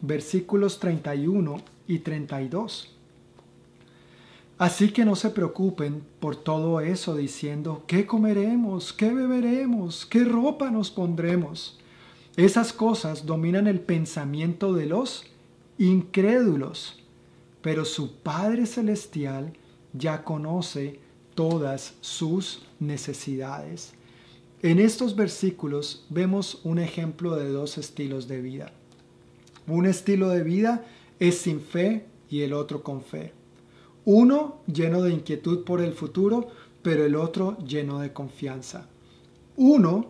[0.00, 1.56] Versículos 31
[1.88, 2.90] y 32.
[4.58, 8.92] Así que no se preocupen por todo eso diciendo, ¿qué comeremos?
[8.92, 10.06] ¿Qué beberemos?
[10.06, 11.80] ¿Qué ropa nos pondremos?
[12.36, 15.24] Esas cosas dominan el pensamiento de los
[15.78, 17.02] incrédulos,
[17.62, 19.54] pero su Padre Celestial
[19.92, 21.00] ya conoce
[21.34, 23.94] todas sus necesidades.
[24.64, 28.72] En estos versículos vemos un ejemplo de dos estilos de vida.
[29.66, 30.86] Un estilo de vida
[31.20, 33.34] es sin fe y el otro con fe.
[34.06, 36.48] Uno lleno de inquietud por el futuro,
[36.80, 38.88] pero el otro lleno de confianza.
[39.58, 40.06] Uno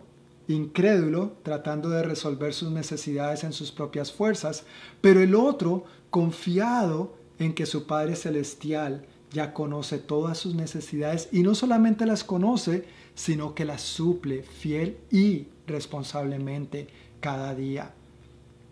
[0.46, 4.64] incrédulo tratando de resolver sus necesidades en sus propias fuerzas,
[5.00, 11.42] pero el otro confiado en que su Padre Celestial ya conoce todas sus necesidades y
[11.42, 16.86] no solamente las conoce, sino que las suple fiel y responsablemente
[17.20, 17.92] cada día.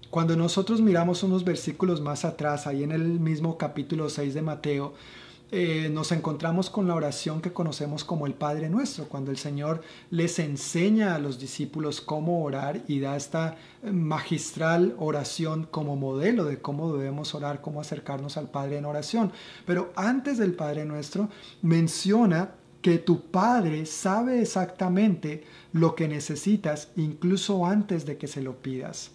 [0.08, 4.94] Cuando nosotros miramos unos versículos más atrás, ahí en el mismo capítulo 6 de Mateo,
[5.54, 9.82] eh, nos encontramos con la oración que conocemos como el Padre Nuestro, cuando el Señor
[10.08, 16.58] les enseña a los discípulos cómo orar y da esta magistral oración como modelo de
[16.58, 19.30] cómo debemos orar, cómo acercarnos al Padre en oración.
[19.66, 21.28] Pero antes del Padre Nuestro
[21.60, 28.56] menciona que tu Padre sabe exactamente lo que necesitas incluso antes de que se lo
[28.62, 29.10] pidas.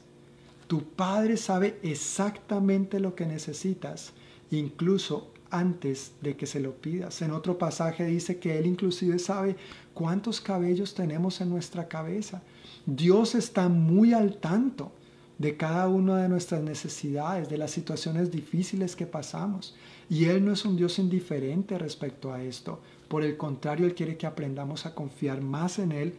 [0.67, 4.13] Tu Padre sabe exactamente lo que necesitas
[4.51, 7.21] incluso antes de que se lo pidas.
[7.21, 9.55] En otro pasaje dice que Él inclusive sabe
[9.93, 12.41] cuántos cabellos tenemos en nuestra cabeza.
[12.85, 14.91] Dios está muy al tanto
[15.37, 19.75] de cada una de nuestras necesidades, de las situaciones difíciles que pasamos.
[20.09, 22.79] Y Él no es un Dios indiferente respecto a esto.
[23.07, 26.15] Por el contrario, Él quiere que aprendamos a confiar más en Él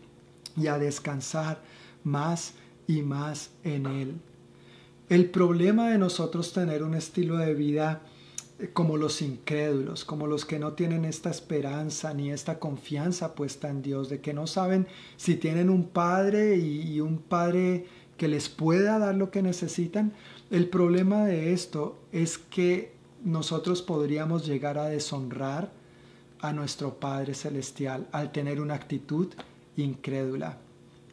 [0.57, 1.61] y a descansar
[2.05, 2.55] más
[2.87, 4.15] y más en Él.
[5.09, 8.03] El problema de nosotros tener un estilo de vida
[8.73, 13.83] como los incrédulos, como los que no tienen esta esperanza ni esta confianza puesta en
[13.83, 18.99] Dios, de que no saben si tienen un padre y, un padre que les pueda
[18.99, 20.13] dar lo que necesitan.
[20.51, 22.93] El problema de esto es que
[23.23, 25.71] nosotros podríamos llegar a deshonrar
[26.41, 29.29] a nuestro Padre Celestial al tener una actitud
[29.77, 30.59] incrédula,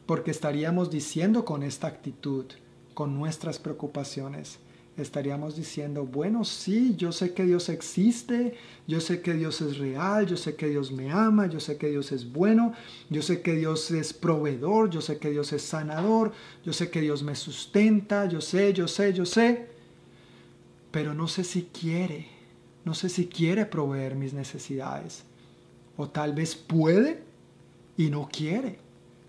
[0.06, 2.46] porque estaríamos diciendo con esta actitud,
[2.94, 4.58] con nuestras preocupaciones,
[4.96, 8.54] estaríamos diciendo, bueno, sí, yo sé que Dios existe,
[8.86, 11.90] yo sé que Dios es real, yo sé que Dios me ama, yo sé que
[11.90, 12.72] Dios es bueno,
[13.10, 16.32] yo sé que Dios es proveedor, yo sé que Dios es sanador,
[16.64, 19.68] yo sé que Dios me sustenta, yo sé, yo sé, yo sé,
[20.90, 22.28] pero no sé si quiere,
[22.84, 25.24] no sé si quiere proveer mis necesidades,
[25.98, 27.22] o tal vez puede
[27.98, 28.78] y no quiere.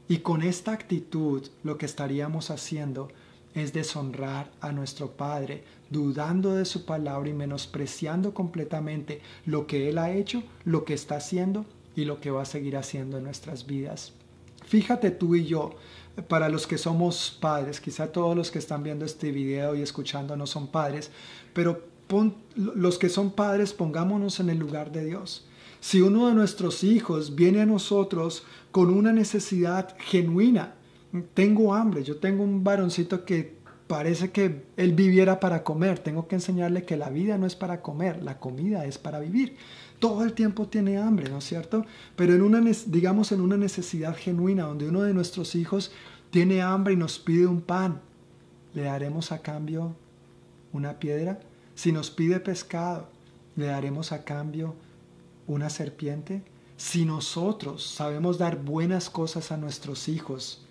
[0.09, 3.09] Y con esta actitud lo que estaríamos haciendo
[3.57, 9.97] es deshonrar a nuestro Padre, dudando de su palabra y menospreciando completamente lo que Él
[9.97, 11.65] ha hecho, lo que está haciendo
[11.95, 14.13] y lo que va a seguir haciendo en nuestras vidas.
[14.65, 15.75] Fíjate tú y yo,
[16.27, 20.35] para los que somos padres, quizá todos los que están viendo este video y escuchando
[20.35, 21.09] no son padres,
[21.53, 21.83] pero
[22.55, 25.45] los que son padres pongámonos en el lugar de Dios.
[25.79, 30.75] Si uno de nuestros hijos viene a nosotros con una necesidad genuina,
[31.33, 36.35] tengo hambre, yo tengo un varoncito que parece que él viviera para comer, tengo que
[36.35, 39.55] enseñarle que la vida no es para comer, la comida es para vivir.
[39.99, 41.85] Todo el tiempo tiene hambre, ¿no es cierto?
[42.15, 45.91] Pero en una, digamos, en una necesidad genuina, donde uno de nuestros hijos
[46.29, 48.01] tiene hambre y nos pide un pan,
[48.73, 49.95] ¿le daremos a cambio
[50.73, 51.39] una piedra?
[51.73, 53.09] Si nos pide pescado,
[53.55, 54.75] ¿le daremos a cambio
[55.47, 56.43] una serpiente?
[56.75, 60.66] Si nosotros sabemos dar buenas cosas a nuestros hijos,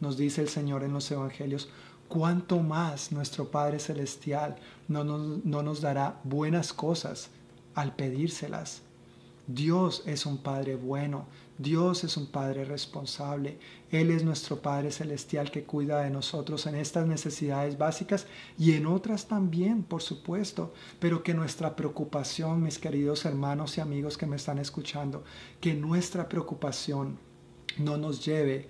[0.00, 1.68] nos dice el Señor en los Evangelios,
[2.08, 4.56] cuánto más nuestro Padre Celestial
[4.88, 7.30] no nos, no nos dará buenas cosas
[7.74, 8.82] al pedírselas.
[9.48, 13.58] Dios es un Padre bueno, Dios es un Padre responsable,
[13.90, 18.26] Él es nuestro Padre Celestial que cuida de nosotros en estas necesidades básicas
[18.58, 24.18] y en otras también, por supuesto, pero que nuestra preocupación, mis queridos hermanos y amigos
[24.18, 25.22] que me están escuchando,
[25.60, 27.18] que nuestra preocupación
[27.78, 28.68] no nos lleve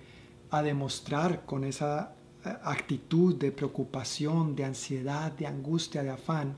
[0.49, 2.13] a demostrar con esa
[2.45, 6.55] eh, actitud de preocupación, de ansiedad, de angustia, de afán,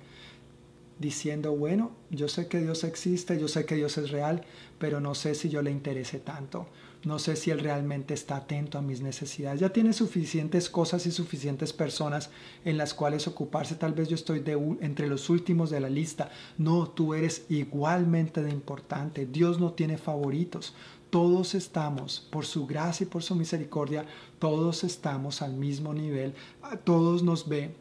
[1.00, 4.44] diciendo, bueno, yo sé que Dios existe, yo sé que Dios es real,
[4.78, 6.68] pero no sé si yo le interese tanto,
[7.06, 9.62] no sé si Él realmente está atento a mis necesidades.
[9.62, 12.30] Ya tiene suficientes cosas y suficientes personas
[12.66, 16.30] en las cuales ocuparse, tal vez yo estoy de, entre los últimos de la lista.
[16.58, 20.74] No, tú eres igualmente de importante, Dios no tiene favoritos,
[21.10, 24.06] todos estamos, por su gracia y por su misericordia,
[24.40, 27.76] todos estamos al mismo nivel, a todos nos ve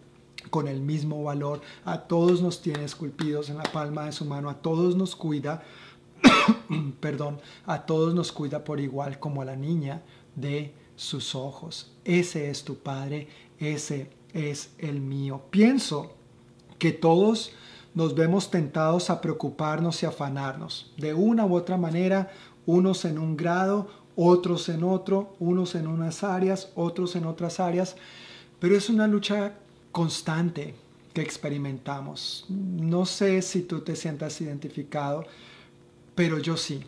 [0.50, 4.48] con el mismo valor, a todos nos tiene esculpidos en la palma de su mano,
[4.48, 5.62] a todos nos cuida,
[7.00, 10.02] perdón, a todos nos cuida por igual como a la niña
[10.34, 11.92] de sus ojos.
[12.04, 15.42] Ese es tu Padre, ese es el mío.
[15.50, 16.14] Pienso
[16.78, 17.52] que todos
[17.94, 20.92] nos vemos tentados a preocuparnos y afanarnos.
[20.96, 22.30] De una u otra manera,
[22.68, 27.96] unos en un grado, otros en otro, unos en unas áreas, otros en otras áreas,
[28.60, 29.54] pero es una lucha
[29.90, 30.74] constante
[31.14, 32.44] que experimentamos.
[32.50, 35.24] No sé si tú te sientas identificado,
[36.14, 36.84] pero yo sí.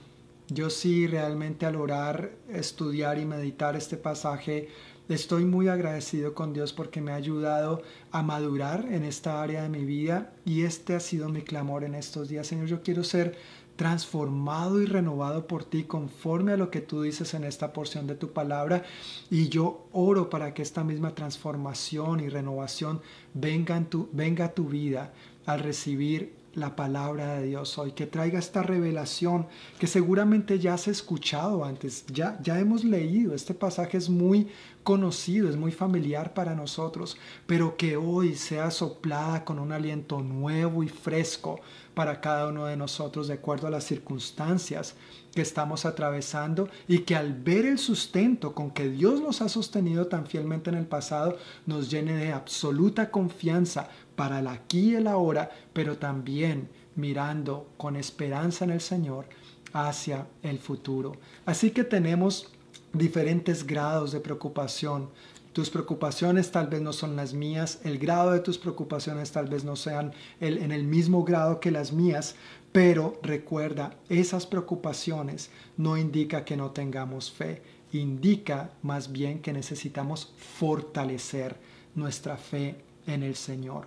[0.48, 4.68] Yo sí realmente al orar, estudiar y meditar este pasaje,
[5.08, 9.70] estoy muy agradecido con Dios porque me ha ayudado a madurar en esta área de
[9.70, 12.46] mi vida y este ha sido mi clamor en estos días.
[12.46, 13.38] Señor, yo quiero ser
[13.80, 18.14] transformado y renovado por ti conforme a lo que tú dices en esta porción de
[18.14, 18.82] tu palabra.
[19.30, 23.00] Y yo oro para que esta misma transformación y renovación
[23.32, 25.14] venga, tu, venga a tu vida
[25.46, 29.46] al recibir la palabra de Dios hoy, que traiga esta revelación
[29.78, 34.48] que seguramente ya has escuchado antes, ya, ya hemos leído, este pasaje es muy
[34.82, 40.82] conocido, es muy familiar para nosotros, pero que hoy sea soplada con un aliento nuevo
[40.82, 41.60] y fresco
[41.94, 44.94] para cada uno de nosotros de acuerdo a las circunstancias
[45.34, 50.06] que estamos atravesando y que al ver el sustento con que Dios nos ha sostenido
[50.06, 53.90] tan fielmente en el pasado, nos llene de absoluta confianza
[54.20, 59.24] para el aquí y el ahora, pero también mirando con esperanza en el Señor
[59.72, 61.12] hacia el futuro.
[61.46, 62.52] Así que tenemos
[62.92, 65.08] diferentes grados de preocupación
[65.54, 69.64] Tus preocupaciones tal vez no son las mías, el grado de tus preocupaciones tal vez
[69.64, 72.34] no sean en el mismo grado que las mías,
[72.72, 75.48] pero recuerda, esas preocupaciones
[75.78, 81.56] no indica que no tengamos fe, indica más bien que necesitamos fortalecer
[81.94, 83.86] nuestra fe en el Señor.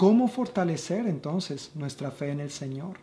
[0.00, 2.96] ¿Cómo fortalecer entonces nuestra fe en el Señor?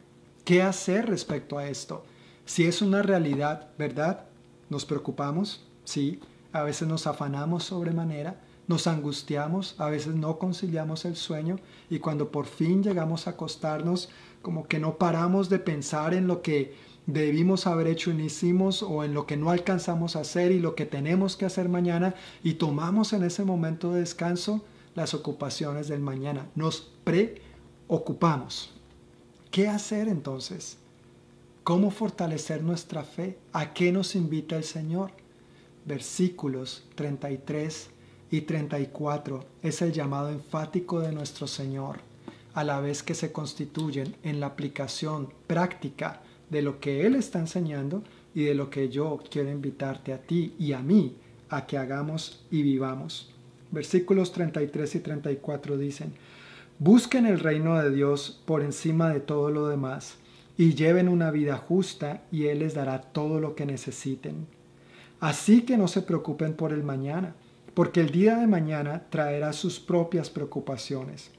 [0.43, 2.03] ¿Qué hacer respecto a esto?
[2.43, 4.25] Si es una realidad, ¿verdad?
[4.71, 6.19] Nos preocupamos, sí,
[6.53, 12.31] a veces nos afanamos sobremanera, nos angustiamos, a veces no conciliamos el sueño y cuando
[12.31, 14.09] por fin llegamos a acostarnos,
[14.41, 16.73] como que no paramos de pensar en lo que
[17.05, 20.59] debimos haber hecho y no hicimos o en lo que no alcanzamos a hacer y
[20.59, 24.65] lo que tenemos que hacer mañana y tomamos en ese momento de descanso
[24.97, 26.49] las ocupaciones del mañana.
[26.55, 28.71] Nos preocupamos.
[29.51, 30.77] ¿Qué hacer entonces?
[31.63, 33.37] ¿Cómo fortalecer nuestra fe?
[33.53, 35.11] ¿A qué nos invita el Señor?
[35.85, 37.89] versículos 33
[38.29, 41.99] y 34 es el llamado enfático de nuestro Señor,
[42.53, 47.39] a la vez que se constituyen en la aplicación práctica de lo que Él está
[47.39, 48.03] enseñando
[48.35, 51.15] y de lo que yo quiero invitarte a ti y a mí
[51.49, 53.33] a que hagamos y vivamos.
[53.71, 56.13] Versículos 33 y 34 dicen,
[56.79, 60.17] Busquen el reino de Dios por encima de todo lo demás
[60.57, 64.47] y lleven una vida justa y Él les dará todo lo que necesiten.
[65.19, 67.35] Así que no se preocupen por el mañana,
[67.73, 71.31] porque el día de mañana traerá sus propias preocupaciones.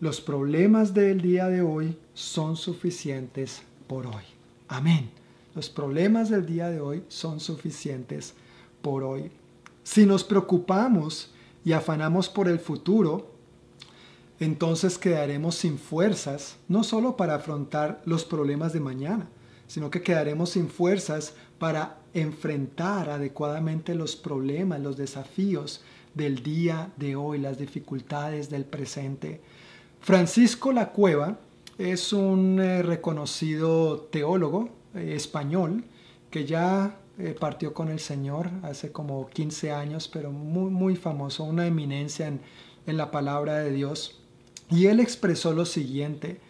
[0.00, 4.24] Los problemas del día de hoy son suficientes por hoy.
[4.68, 5.10] Amén.
[5.56, 8.34] Los problemas del día de hoy son suficientes
[8.80, 9.32] por hoy.
[9.82, 11.32] Si nos preocupamos
[11.68, 13.30] y afanamos por el futuro,
[14.40, 19.28] entonces quedaremos sin fuerzas, no solo para afrontar los problemas de mañana,
[19.66, 25.82] sino que quedaremos sin fuerzas para enfrentar adecuadamente los problemas, los desafíos
[26.14, 29.42] del día de hoy, las dificultades del presente.
[30.00, 31.38] Francisco La Cueva
[31.76, 35.84] es un eh, reconocido teólogo eh, español
[36.30, 41.44] que ya eh, partió con el Señor hace como 15 años, pero muy, muy famoso,
[41.44, 42.40] una eminencia en,
[42.86, 44.20] en la palabra de Dios.
[44.70, 46.40] Y él expresó lo siguiente,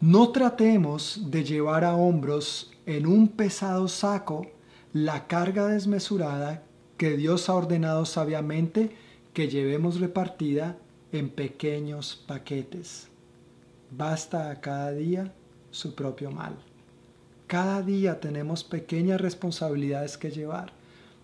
[0.00, 4.46] no tratemos de llevar a hombros en un pesado saco
[4.92, 6.62] la carga desmesurada
[6.96, 8.96] que Dios ha ordenado sabiamente
[9.32, 10.78] que llevemos repartida
[11.12, 13.08] en pequeños paquetes.
[13.90, 15.32] Basta a cada día
[15.70, 16.56] su propio mal.
[17.46, 20.72] Cada día tenemos pequeñas responsabilidades que llevar.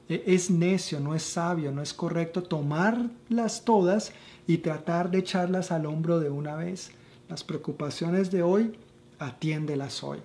[0.09, 4.12] E, es necio, no es sabio, no es correcto tomarlas todas
[4.47, 6.93] y tratar de echarlas al hombro de una vez.
[7.29, 8.79] Las preocupaciones de hoy,
[9.18, 10.20] atiéndelas hoy.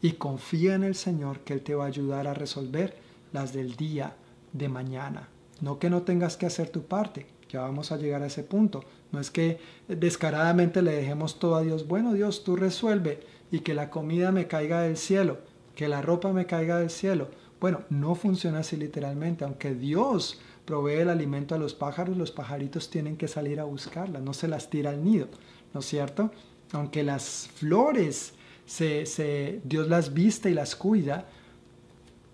[0.00, 2.96] Y confía en el Señor que Él te va a ayudar a resolver
[3.32, 4.16] las del día
[4.52, 5.28] de mañana.
[5.60, 8.82] No que no tengas que hacer tu parte, ya vamos a llegar a ese punto.
[9.12, 11.86] No es que descaradamente le dejemos todo a Dios.
[11.86, 13.20] Bueno, Dios, tú resuelve
[13.52, 15.38] y que la comida me caiga del cielo,
[15.76, 17.28] que la ropa me caiga del cielo.
[17.60, 19.44] Bueno, no funciona así literalmente.
[19.44, 24.20] Aunque Dios provee el alimento a los pájaros, los pajaritos tienen que salir a buscarla,
[24.20, 25.28] no se las tira al nido.
[25.72, 26.30] ¿no es cierto?
[26.72, 28.34] Aunque las flores,
[28.66, 31.26] se, Dios las viste y las cuida,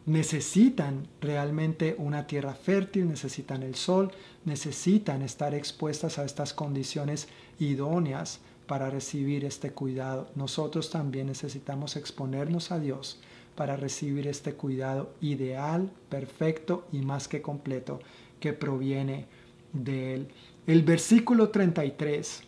[0.06, 4.12] necesitan realmente una tierra fértil, necesitan el sol,
[4.44, 10.30] necesitan estar expuestas a estas condiciones idóneas para recibir este cuidado.
[10.36, 13.18] Nosotros también necesitamos exponernos a Dios
[13.56, 17.98] para recibir este cuidado ideal, perfecto y más que completo
[18.38, 19.26] que proviene
[19.72, 20.28] de Él.
[20.68, 22.42] El versículo 33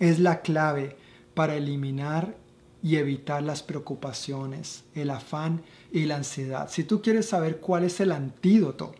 [0.00, 0.96] es la clave
[1.34, 2.34] para eliminar
[2.82, 6.68] y evitar las preocupaciones, el afán y la ansiedad.
[6.70, 8.94] Si tú quieres saber cuál es el antídoto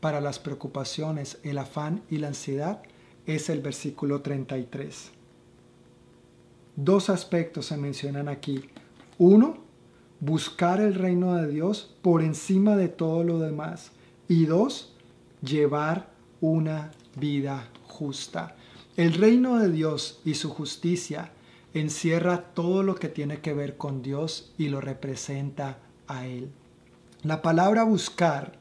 [0.00, 2.80] para las preocupaciones, el afán y la ansiedad,
[3.26, 5.13] es el versículo 33.
[6.76, 8.64] Dos aspectos se mencionan aquí.
[9.18, 9.58] Uno,
[10.20, 13.92] buscar el reino de Dios por encima de todo lo demás.
[14.26, 14.92] Y dos,
[15.40, 16.10] llevar
[16.40, 18.56] una vida justa.
[18.96, 21.32] El reino de Dios y su justicia
[21.74, 26.50] encierra todo lo que tiene que ver con Dios y lo representa a Él.
[27.22, 28.58] La palabra buscar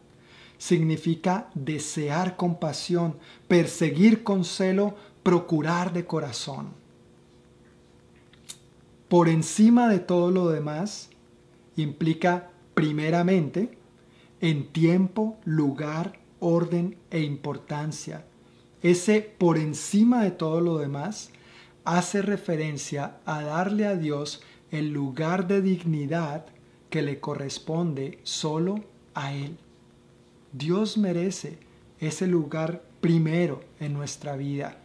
[0.58, 6.83] significa desear con pasión, perseguir con celo, procurar de corazón.
[9.14, 11.12] Por encima de todo lo demás,
[11.76, 13.78] implica primeramente
[14.42, 18.26] en tiempo, lugar, orden e importancia
[18.84, 21.30] ese por encima de todo lo demás
[21.86, 24.42] hace referencia a darle a Dios
[24.72, 26.46] el lugar de dignidad
[26.90, 28.84] que le corresponde solo
[29.14, 29.58] a Él.
[30.52, 31.60] Dios merece
[32.00, 34.80] ese lugar primero en nuestra vida.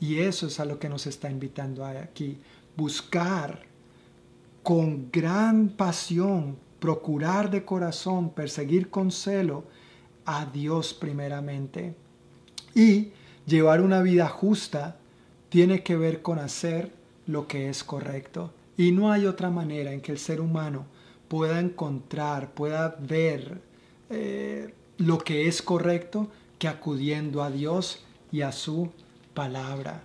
[0.00, 2.38] Y eso es a lo que nos está invitando aquí.
[2.80, 3.60] Buscar
[4.62, 9.64] con gran pasión, procurar de corazón, perseguir con celo
[10.24, 11.94] a Dios primeramente.
[12.74, 13.08] Y
[13.44, 14.96] llevar una vida justa
[15.50, 16.94] tiene que ver con hacer
[17.26, 18.54] lo que es correcto.
[18.78, 20.86] Y no hay otra manera en que el ser humano
[21.28, 23.60] pueda encontrar, pueda ver
[24.08, 28.90] eh, lo que es correcto que acudiendo a Dios y a su
[29.34, 30.04] palabra.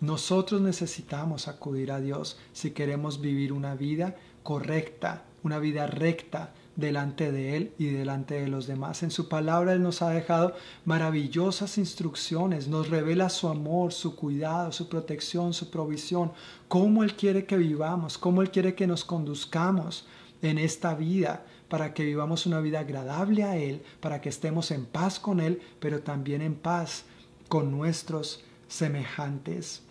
[0.00, 7.32] Nosotros necesitamos acudir a Dios si queremos vivir una vida correcta, una vida recta delante
[7.32, 9.02] de Él y delante de los demás.
[9.02, 14.70] En su palabra Él nos ha dejado maravillosas instrucciones, nos revela su amor, su cuidado,
[14.70, 16.30] su protección, su provisión,
[16.68, 20.06] cómo Él quiere que vivamos, cómo Él quiere que nos conduzcamos
[20.42, 24.86] en esta vida para que vivamos una vida agradable a Él, para que estemos en
[24.86, 27.04] paz con Él, pero también en paz
[27.48, 29.82] con nuestros semejantes.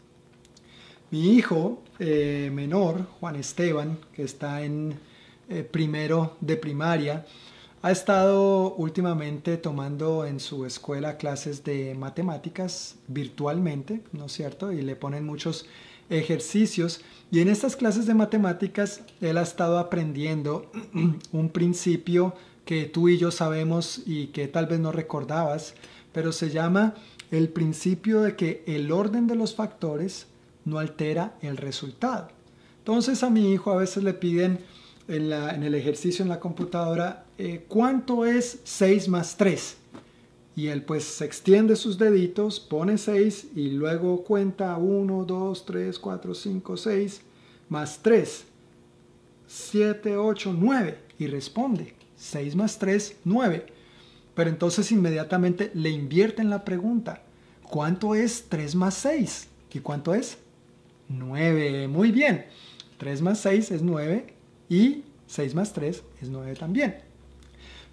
[1.10, 5.00] Mi hijo eh, menor, Juan Esteban, que está en
[5.48, 7.26] eh, primero de primaria,
[7.82, 14.74] ha estado últimamente tomando en su escuela clases de matemáticas virtualmente, ¿no es cierto?
[14.74, 15.66] Y le ponen muchos
[16.10, 17.00] ejercicios
[17.32, 20.70] y en estas clases de matemáticas él ha estado aprendiendo
[21.32, 22.34] un principio
[22.66, 25.74] que tú y yo sabemos y que tal vez no recordabas,
[26.12, 26.96] pero se llama
[27.32, 30.28] el principio de que el orden de los factores
[30.68, 32.28] no altera el resultado.
[32.80, 34.60] Entonces a mi hijo a veces le piden
[35.08, 35.32] en,
[35.64, 39.78] el ejercicio en la computadora eh, cuánto es 6 más 3
[40.58, 46.00] y él pues se extiende sus deditos, pone 6 y luego cuenta 1, 2, 3,
[46.00, 47.22] 4, 5, 6,
[47.70, 48.44] más 3,
[49.48, 53.68] 7, 8, 9 y responde 6 más 3, 9.
[54.36, 57.22] Pero entonces inmediatamente le invierte en la pregunta,
[57.64, 59.48] ¿cuánto es 3 más 6?
[59.74, 60.40] ¿Y cuánto es?
[61.10, 61.88] 9.
[61.88, 62.46] Muy bien.
[62.98, 64.34] 3 más 6 es 9
[64.70, 66.98] y 6 más 3 es 9 también.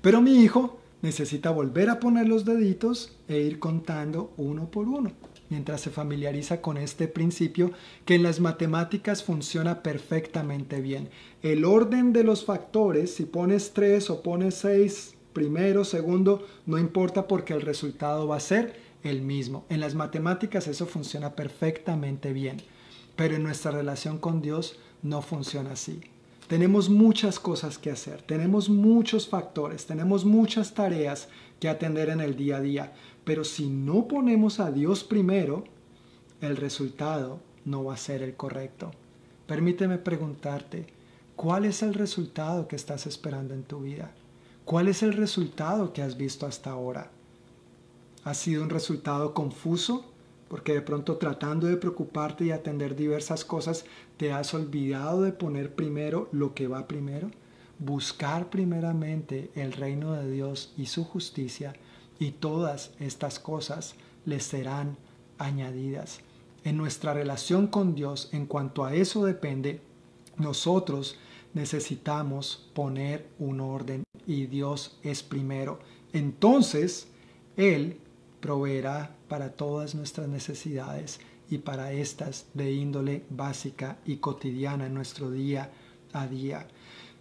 [0.01, 5.13] Pero mi hijo necesita volver a poner los deditos e ir contando uno por uno,
[5.51, 7.73] mientras se familiariza con este principio
[8.07, 11.11] que en las matemáticas funciona perfectamente bien.
[11.43, 17.29] El orden de los factores, si pones 3 o pones 6, primero, segundo, no importa
[17.29, 19.67] porque el resultado va a ser el mismo.
[19.69, 22.63] En las matemáticas eso funciona perfectamente bien,
[23.17, 26.01] pero en nuestra relación con Dios no funciona así.
[26.49, 32.37] Tenemos muchas cosas que hacer, tenemos muchos factores, tenemos muchas tareas que atender en el
[32.37, 32.93] día a día,
[33.25, 35.65] pero si no ponemos a Dios primero,
[36.43, 38.91] el resultado no va a ser el correcto.
[39.47, 40.87] Permíteme preguntarte,
[41.35, 44.13] ¿cuál es el resultado que estás esperando en tu vida?
[44.65, 47.11] ¿Cuál es el resultado que has visto hasta ahora?
[48.25, 50.05] ¿Ha sido un resultado confuso?
[50.49, 53.85] Porque de pronto tratando de preocuparte y atender diversas cosas,
[54.17, 57.31] te has olvidado de poner primero lo que va primero.
[57.79, 61.75] Buscar primeramente el reino de Dios y su justicia
[62.19, 64.97] y todas estas cosas les serán
[65.39, 66.21] añadidas.
[66.63, 69.81] En nuestra relación con Dios, en cuanto a eso depende,
[70.37, 71.19] nosotros
[71.53, 75.79] necesitamos poner un orden y Dios es primero.
[76.13, 77.09] Entonces,
[77.57, 78.01] Él
[78.45, 81.19] proveerá para todas nuestras necesidades
[81.49, 85.71] y para estas de índole básica y cotidiana en nuestro día
[86.13, 86.67] a día.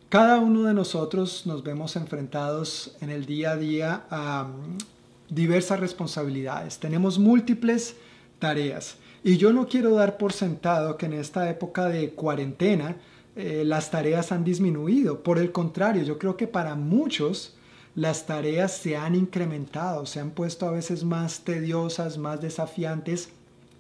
[0.10, 5.80] Cada uno de nosotros nos vemos enfrentados en el día a día a mm, diversas
[5.80, 6.78] responsabilidades.
[6.80, 7.96] Tenemos múltiples
[8.38, 12.98] tareas y yo no quiero dar por sentado que en esta época de cuarentena
[13.38, 15.24] eh, las tareas han disminuido.
[15.24, 17.56] Por el contrario, yo creo que para muchos
[17.96, 23.30] las tareas se han incrementado, se han puesto a veces más tediosas, más desafiantes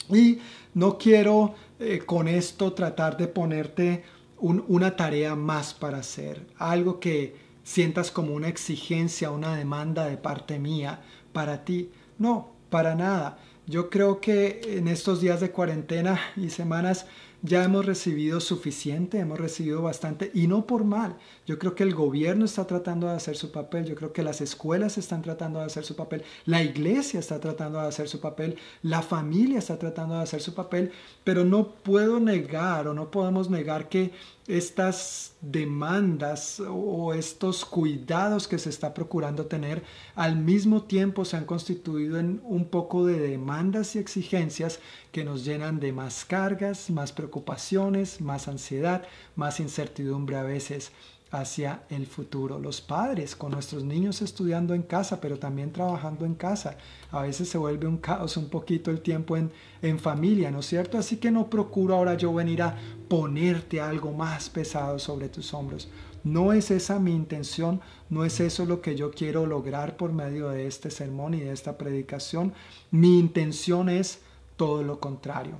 [0.10, 0.40] y
[0.74, 4.04] no quiero eh, con esto tratar de ponerte
[4.40, 7.34] una tarea más para hacer, algo que
[7.64, 11.00] sientas como una exigencia, una demanda de parte mía
[11.32, 11.90] para ti.
[12.20, 13.38] No, para nada.
[13.66, 17.06] Yo creo que en estos días de cuarentena y semanas
[17.42, 21.18] ya hemos recibido suficiente, hemos recibido bastante y no por mal.
[21.46, 24.40] Yo creo que el gobierno está tratando de hacer su papel, yo creo que las
[24.40, 28.58] escuelas están tratando de hacer su papel, la iglesia está tratando de hacer su papel,
[28.82, 30.92] la familia está tratando de hacer su papel,
[31.24, 34.12] pero no puedo negar o no podemos negar que
[34.48, 39.84] estas demandas o estos cuidados que se está procurando tener
[40.16, 44.80] al mismo tiempo se han constituido en un poco de demandas y exigencias
[45.12, 49.04] que nos llenan de más cargas, más preocupaciones, más ansiedad,
[49.36, 50.92] más incertidumbre a veces.
[51.34, 52.60] Hacia el futuro.
[52.60, 56.78] Los padres con nuestros niños estudiando en casa, pero también trabajando en casa.
[57.10, 60.68] A veces se vuelve un caos un poquito el tiempo en, en familia, ¿no es
[60.68, 61.00] cierto?
[61.00, 62.78] Así que no procuro ahora yo venir a
[63.08, 65.90] ponerte algo más pesado sobre tus hombros.
[66.24, 67.82] No es esa mi intención,
[68.12, 71.52] no es eso lo que yo quiero lograr por medio de este sermón y de
[71.52, 72.54] esta predicación.
[72.92, 74.22] Mi intención es
[74.56, 75.56] todo lo contrario.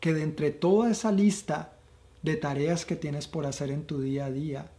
[0.00, 1.72] Que de entre toda esa lista
[2.22, 4.70] de tareas que tienes por hacer en tu día a día,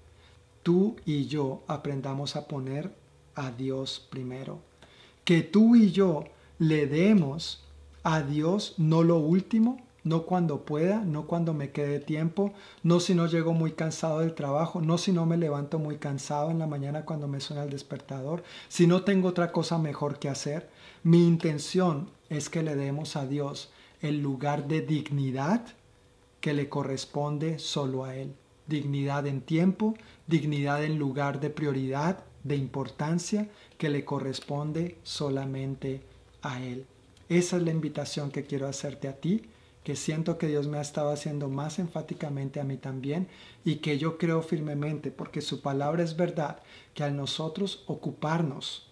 [0.63, 2.93] tú y yo aprendamos a poner
[3.35, 4.59] a Dios primero.
[5.25, 6.23] Que tú y yo
[6.59, 7.63] le demos
[8.03, 12.53] a Dios no lo último, no cuando pueda, no cuando me quede tiempo,
[12.83, 16.51] no si no llego muy cansado del trabajo, no si no me levanto muy cansado
[16.51, 20.29] en la mañana cuando me suena el despertador, si no tengo otra cosa mejor que
[20.29, 20.69] hacer.
[21.03, 25.65] Mi intención es que le demos a Dios el lugar de dignidad
[26.41, 28.35] que le corresponde solo a Él.
[28.67, 29.95] Dignidad en tiempo,
[30.27, 36.01] dignidad en lugar de prioridad, de importancia que le corresponde solamente
[36.41, 36.85] a Él.
[37.29, 39.43] Esa es la invitación que quiero hacerte a ti,
[39.83, 43.27] que siento que Dios me ha estado haciendo más enfáticamente a mí también
[43.65, 46.59] y que yo creo firmemente, porque su palabra es verdad,
[46.93, 48.87] que al nosotros ocuparnos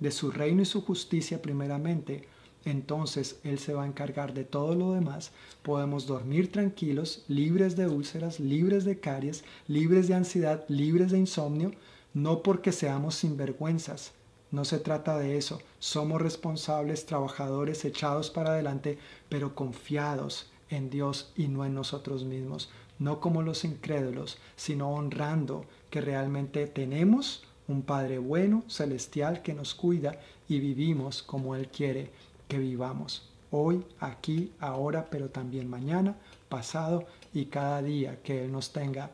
[0.00, 2.28] de su reino y su justicia primeramente,
[2.64, 5.32] entonces Él se va a encargar de todo lo demás.
[5.62, 11.72] Podemos dormir tranquilos, libres de úlceras, libres de caries, libres de ansiedad, libres de insomnio,
[12.14, 14.12] no porque seamos sinvergüenzas.
[14.50, 15.60] No se trata de eso.
[15.78, 18.98] Somos responsables, trabajadores, echados para adelante,
[19.28, 22.70] pero confiados en Dios y no en nosotros mismos.
[22.98, 29.74] No como los incrédulos, sino honrando que realmente tenemos un Padre bueno, celestial, que nos
[29.74, 32.10] cuida y vivimos como Él quiere
[32.48, 36.16] que vivamos hoy, aquí, ahora, pero también mañana,
[36.48, 39.10] pasado y cada día que Él nos tenga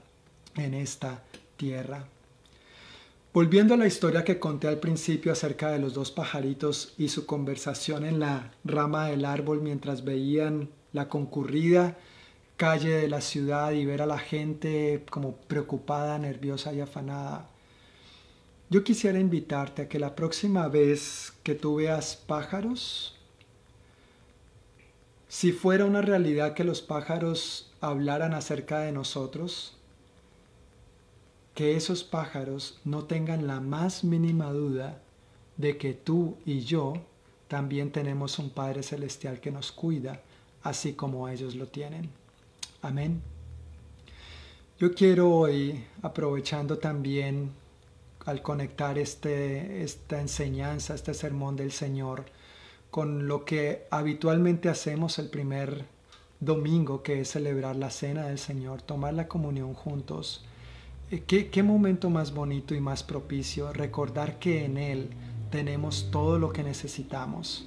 [0.56, 1.22] en esta
[1.56, 2.04] tierra.
[3.32, 7.26] Volviendo a la historia que conté al principio acerca de los dos pajaritos y su
[7.26, 11.96] conversación en la rama del árbol mientras veían la concurrida
[12.60, 17.48] calle de la ciudad y ver a la gente como preocupada, nerviosa y afanada.
[18.68, 23.16] Yo quisiera invitarte a que la próxima vez que tú veas pájaros,
[25.30, 29.76] si fuera una realidad que los pájaros hablaran acerca de nosotros,
[31.54, 35.00] que esos pájaros no tengan la más mínima duda
[35.56, 36.94] de que tú y yo
[37.46, 40.20] también tenemos un Padre Celestial que nos cuida,
[40.64, 42.10] así como ellos lo tienen.
[42.82, 43.22] Amén.
[44.80, 47.52] Yo quiero hoy, aprovechando también
[48.26, 52.24] al conectar este, esta enseñanza, este sermón del Señor,
[52.90, 55.86] con lo que habitualmente hacemos el primer
[56.40, 60.44] domingo, que es celebrar la cena del Señor, tomar la comunión juntos.
[61.10, 65.10] Eh, ¿Qué, qué momento más bonito y más propicio recordar que en Él
[65.50, 67.66] tenemos todo lo que necesitamos,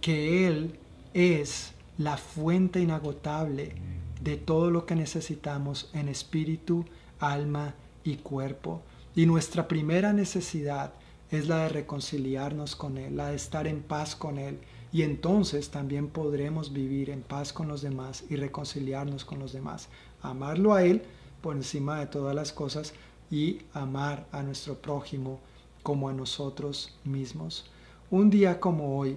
[0.00, 0.78] que Él
[1.14, 3.74] es la fuente inagotable
[4.20, 6.84] de todo lo que necesitamos en espíritu,
[7.18, 7.74] alma
[8.04, 8.82] y cuerpo.
[9.14, 10.92] Y nuestra primera necesidad
[11.32, 14.60] es la de reconciliarnos con Él, la de estar en paz con Él.
[14.92, 19.88] Y entonces también podremos vivir en paz con los demás y reconciliarnos con los demás.
[20.20, 21.02] Amarlo a Él
[21.40, 22.92] por encima de todas las cosas
[23.30, 25.40] y amar a nuestro prójimo
[25.82, 27.70] como a nosotros mismos.
[28.10, 29.16] Un día como hoy,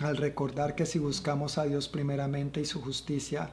[0.00, 3.50] al recordar que si buscamos a Dios primeramente y su justicia,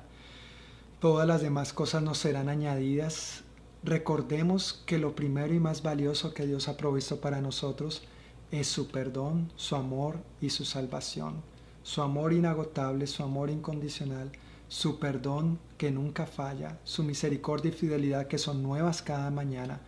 [1.01, 3.43] todas las demás cosas nos serán añadidas,
[3.83, 8.03] Recordemos que lo primero y más valioso que Dios ha provisto para nosotros
[8.51, 11.35] es su perdón, su amor y su salvación.
[11.83, 14.31] Su amor inagotable, su amor incondicional,
[14.67, 19.79] su perdón que nunca falla, su misericordia y fidelidad que son nuevas cada mañana.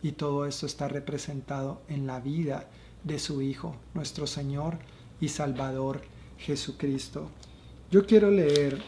[0.00, 2.68] Y todo esto está representado en la vida
[3.02, 4.78] de su Hijo, nuestro Señor
[5.20, 6.02] y Salvador
[6.38, 7.30] Jesucristo.
[7.90, 8.80] Yo quiero leer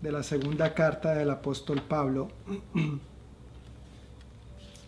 [0.00, 2.28] de la segunda carta del apóstol Pablo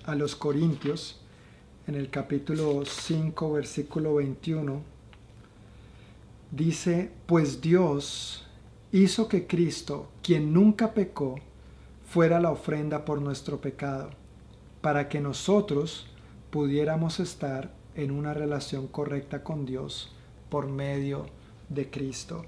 [0.06, 1.20] a los Corintios,
[1.86, 4.82] en el capítulo 5, versículo 21,
[6.50, 8.46] dice, pues Dios
[8.92, 11.36] hizo que Cristo, quien nunca pecó,
[12.06, 14.10] fuera la ofrenda por nuestro pecado,
[14.80, 16.06] para que nosotros
[16.50, 20.12] pudiéramos estar en una relación correcta con Dios
[20.50, 21.26] por medio
[21.68, 22.44] de Cristo.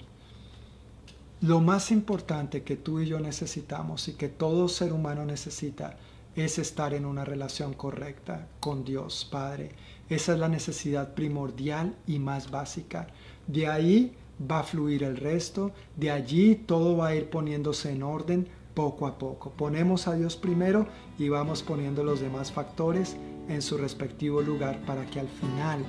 [1.40, 5.98] Lo más importante que tú y yo necesitamos y que todo ser humano necesita
[6.36, 9.70] es estar en una relación correcta con Dios Padre.
[10.08, 13.08] Esa es la necesidad primordial y más básica.
[13.46, 18.02] De ahí va a fluir el resto, de allí todo va a ir poniéndose en
[18.02, 19.50] orden poco a poco.
[19.50, 20.86] Ponemos a Dios primero
[21.18, 23.16] y vamos poniendo los demás factores
[23.48, 25.84] en su respectivo lugar para que al final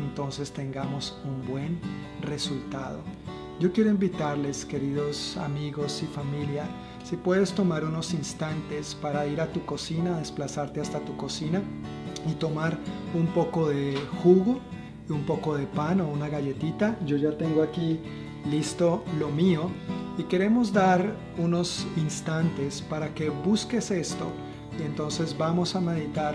[0.00, 1.78] entonces tengamos un buen
[2.20, 2.98] resultado.
[3.60, 6.66] Yo quiero invitarles, queridos amigos y familia,
[7.04, 11.62] si puedes tomar unos instantes para ir a tu cocina, desplazarte hasta tu cocina
[12.26, 12.78] y tomar
[13.14, 14.60] un poco de jugo,
[15.08, 16.96] un poco de pan o una galletita.
[17.04, 18.00] Yo ya tengo aquí
[18.50, 19.70] listo lo mío.
[20.18, 24.30] Y queremos dar unos instantes para que busques esto.
[24.78, 26.34] Y entonces vamos a meditar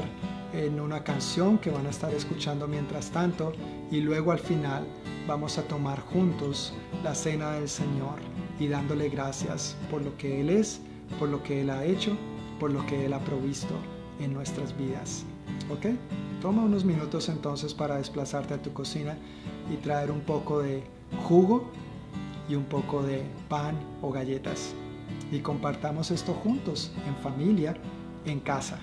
[0.53, 3.53] en una canción que van a estar escuchando mientras tanto.
[3.91, 4.85] Y luego al final
[5.27, 10.49] vamos a tomar juntos la cena del Señor y dándole gracias por lo que Él
[10.49, 10.81] es,
[11.19, 12.17] por lo que Él ha hecho,
[12.59, 13.73] por lo que Él ha provisto
[14.19, 15.23] en nuestras vidas.
[15.71, 15.87] ¿Ok?
[16.41, 19.17] Toma unos minutos entonces para desplazarte a tu cocina
[19.71, 20.83] y traer un poco de
[21.27, 21.69] jugo
[22.49, 24.73] y un poco de pan o galletas.
[25.31, 27.75] Y compartamos esto juntos, en familia,
[28.25, 28.79] en casa.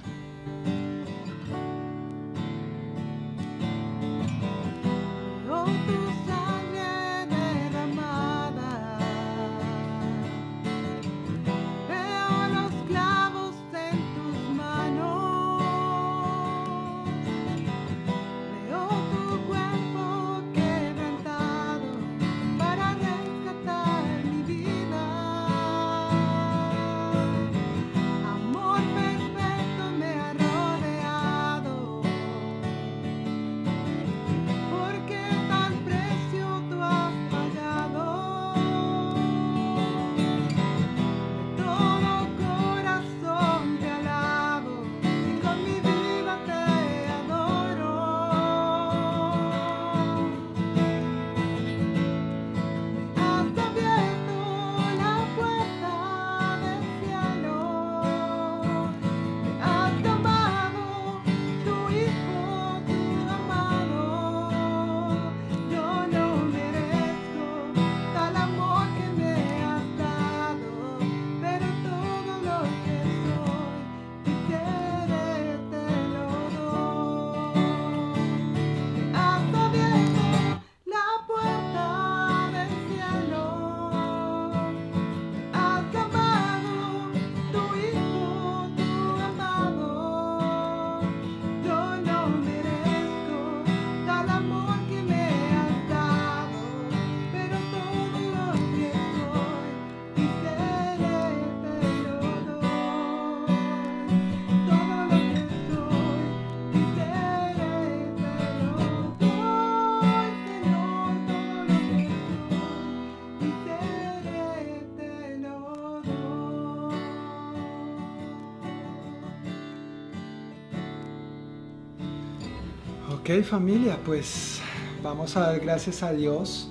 [123.27, 124.61] Ok familia, pues
[125.03, 126.69] vamos a dar gracias a Dios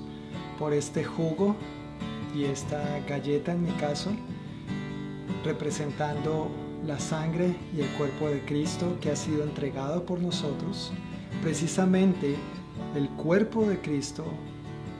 [0.59, 1.55] por este jugo
[2.35, 4.11] y esta galleta en mi caso,
[5.43, 6.51] representando
[6.85, 10.91] la sangre y el cuerpo de Cristo que ha sido entregado por nosotros.
[11.41, 12.35] Precisamente
[12.95, 14.23] el cuerpo de Cristo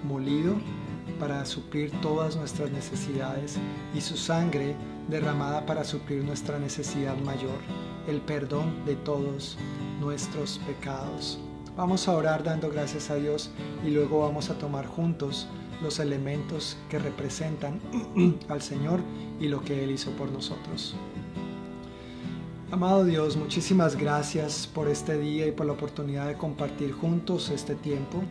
[0.04, 0.56] molido
[1.20, 3.60] para suplir todas nuestras necesidades
[3.94, 4.76] y su sangre
[5.08, 7.60] derramada para suplir nuestra necesidad mayor,
[8.08, 9.60] el perdón de todos
[10.04, 11.40] nuestros pecados.
[11.78, 13.50] Vamos a orar dando gracias a Dios
[13.86, 15.48] y luego vamos a tomar juntos
[15.82, 17.80] los elementos que representan
[18.50, 19.00] al Señor
[19.40, 20.96] y lo que Él hizo por nosotros.
[22.70, 27.76] Amado Dios, muchísimas gracias por este día y por la oportunidad de compartir juntos este
[27.76, 28.22] tiempo.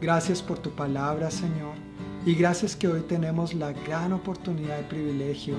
[0.00, 1.74] Gracias por tu palabra, Señor.
[2.24, 5.56] Y gracias que hoy tenemos la gran oportunidad y privilegio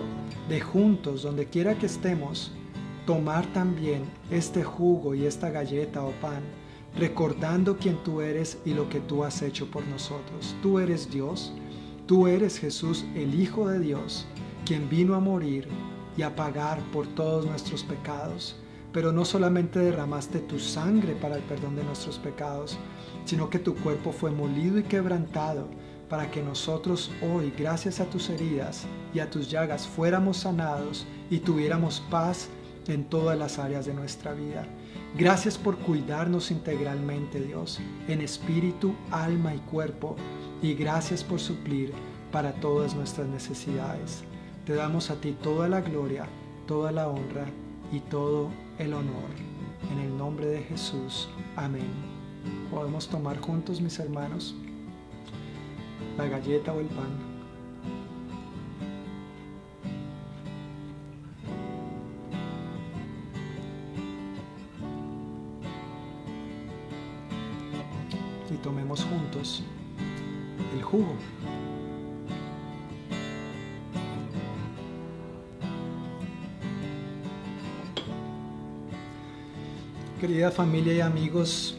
[0.49, 2.51] de juntos, donde quiera que estemos,
[3.05, 6.41] tomar también este jugo y esta galleta o pan,
[6.97, 10.55] recordando quién tú eres y lo que tú has hecho por nosotros.
[10.61, 11.53] Tú eres Dios,
[12.07, 14.25] tú eres Jesús, el Hijo de Dios,
[14.65, 15.67] quien vino a morir
[16.17, 18.55] y a pagar por todos nuestros pecados.
[18.91, 22.77] Pero no solamente derramaste tu sangre para el perdón de nuestros pecados,
[23.25, 25.67] sino que tu cuerpo fue molido y quebrantado
[26.09, 31.39] para que nosotros hoy, gracias a tus heridas y a tus llagas, fuéramos sanados y
[31.39, 32.47] tuviéramos paz
[32.93, 34.65] en todas las áreas de nuestra vida.
[35.17, 40.15] Gracias por cuidarnos integralmente, Dios, en espíritu, alma y cuerpo,
[40.61, 41.93] y gracias por suplir
[42.31, 44.23] para todas nuestras necesidades.
[44.65, 46.25] Te damos a ti toda la gloria,
[46.67, 47.45] toda la honra
[47.91, 49.29] y todo el honor.
[49.91, 51.29] En el nombre de Jesús.
[51.55, 51.87] Amén.
[52.71, 54.55] Podemos tomar juntos, mis hermanos,
[56.17, 57.34] la galleta o el pan.
[68.65, 69.61] Tomemos juntos
[70.75, 71.13] el jugo.
[80.19, 81.77] Querida familia y amigos,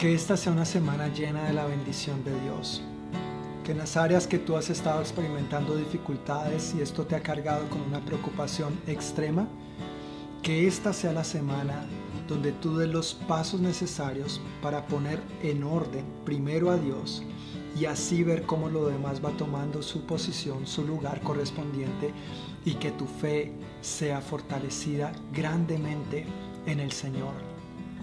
[0.00, 2.82] que esta sea una semana llena de la bendición de Dios.
[3.62, 7.68] Que en las áreas que tú has estado experimentando dificultades y esto te ha cargado
[7.68, 9.46] con una preocupación extrema,
[10.42, 11.86] que esta sea la semana
[12.28, 17.22] donde tú des los pasos necesarios para poner en orden primero a Dios
[17.78, 22.12] y así ver cómo lo demás va tomando su posición, su lugar correspondiente
[22.64, 26.26] y que tu fe sea fortalecida grandemente
[26.66, 27.34] en el Señor.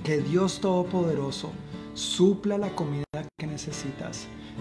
[0.03, 1.51] Que Dios Todopoderoso
[1.93, 3.03] supla la comida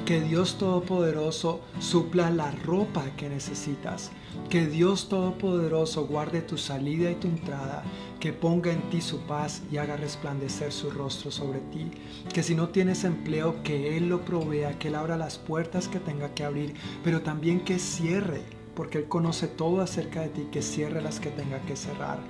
[0.07, 4.11] Que Dios Todopoderoso supla la ropa que necesitas.
[4.49, 7.83] Que Dios Todopoderoso guarde tu salida y tu entrada.
[8.19, 11.91] Que ponga en ti su paz y haga resplandecer su rostro sobre ti.
[12.33, 16.01] Que si no tienes empleo, que Él lo provea, que Él abra las puertas que
[16.01, 16.75] tenga que abrir,
[17.05, 18.43] pero también que cierre
[18.75, 22.21] porque Él conoce todo acerca de ti, que cierre las que tenga que cerrar.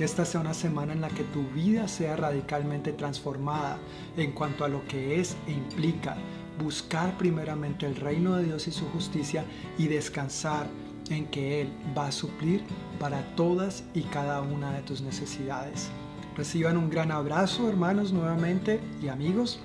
[0.00, 3.76] Que esta sea una semana en la que tu vida sea radicalmente transformada
[4.16, 6.16] en cuanto a lo que es e implica
[6.58, 9.44] buscar primeramente el reino de Dios y su justicia
[9.76, 10.68] y descansar
[11.10, 12.62] en que Él va a suplir
[12.98, 15.90] para todas y cada una de tus necesidades.
[16.34, 19.60] Reciban un gran abrazo hermanos nuevamente y amigos.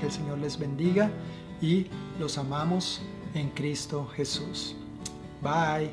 [0.00, 1.10] Que el Señor les bendiga
[1.60, 3.02] y los amamos
[3.34, 4.76] en Cristo Jesús.
[5.42, 5.90] Bye.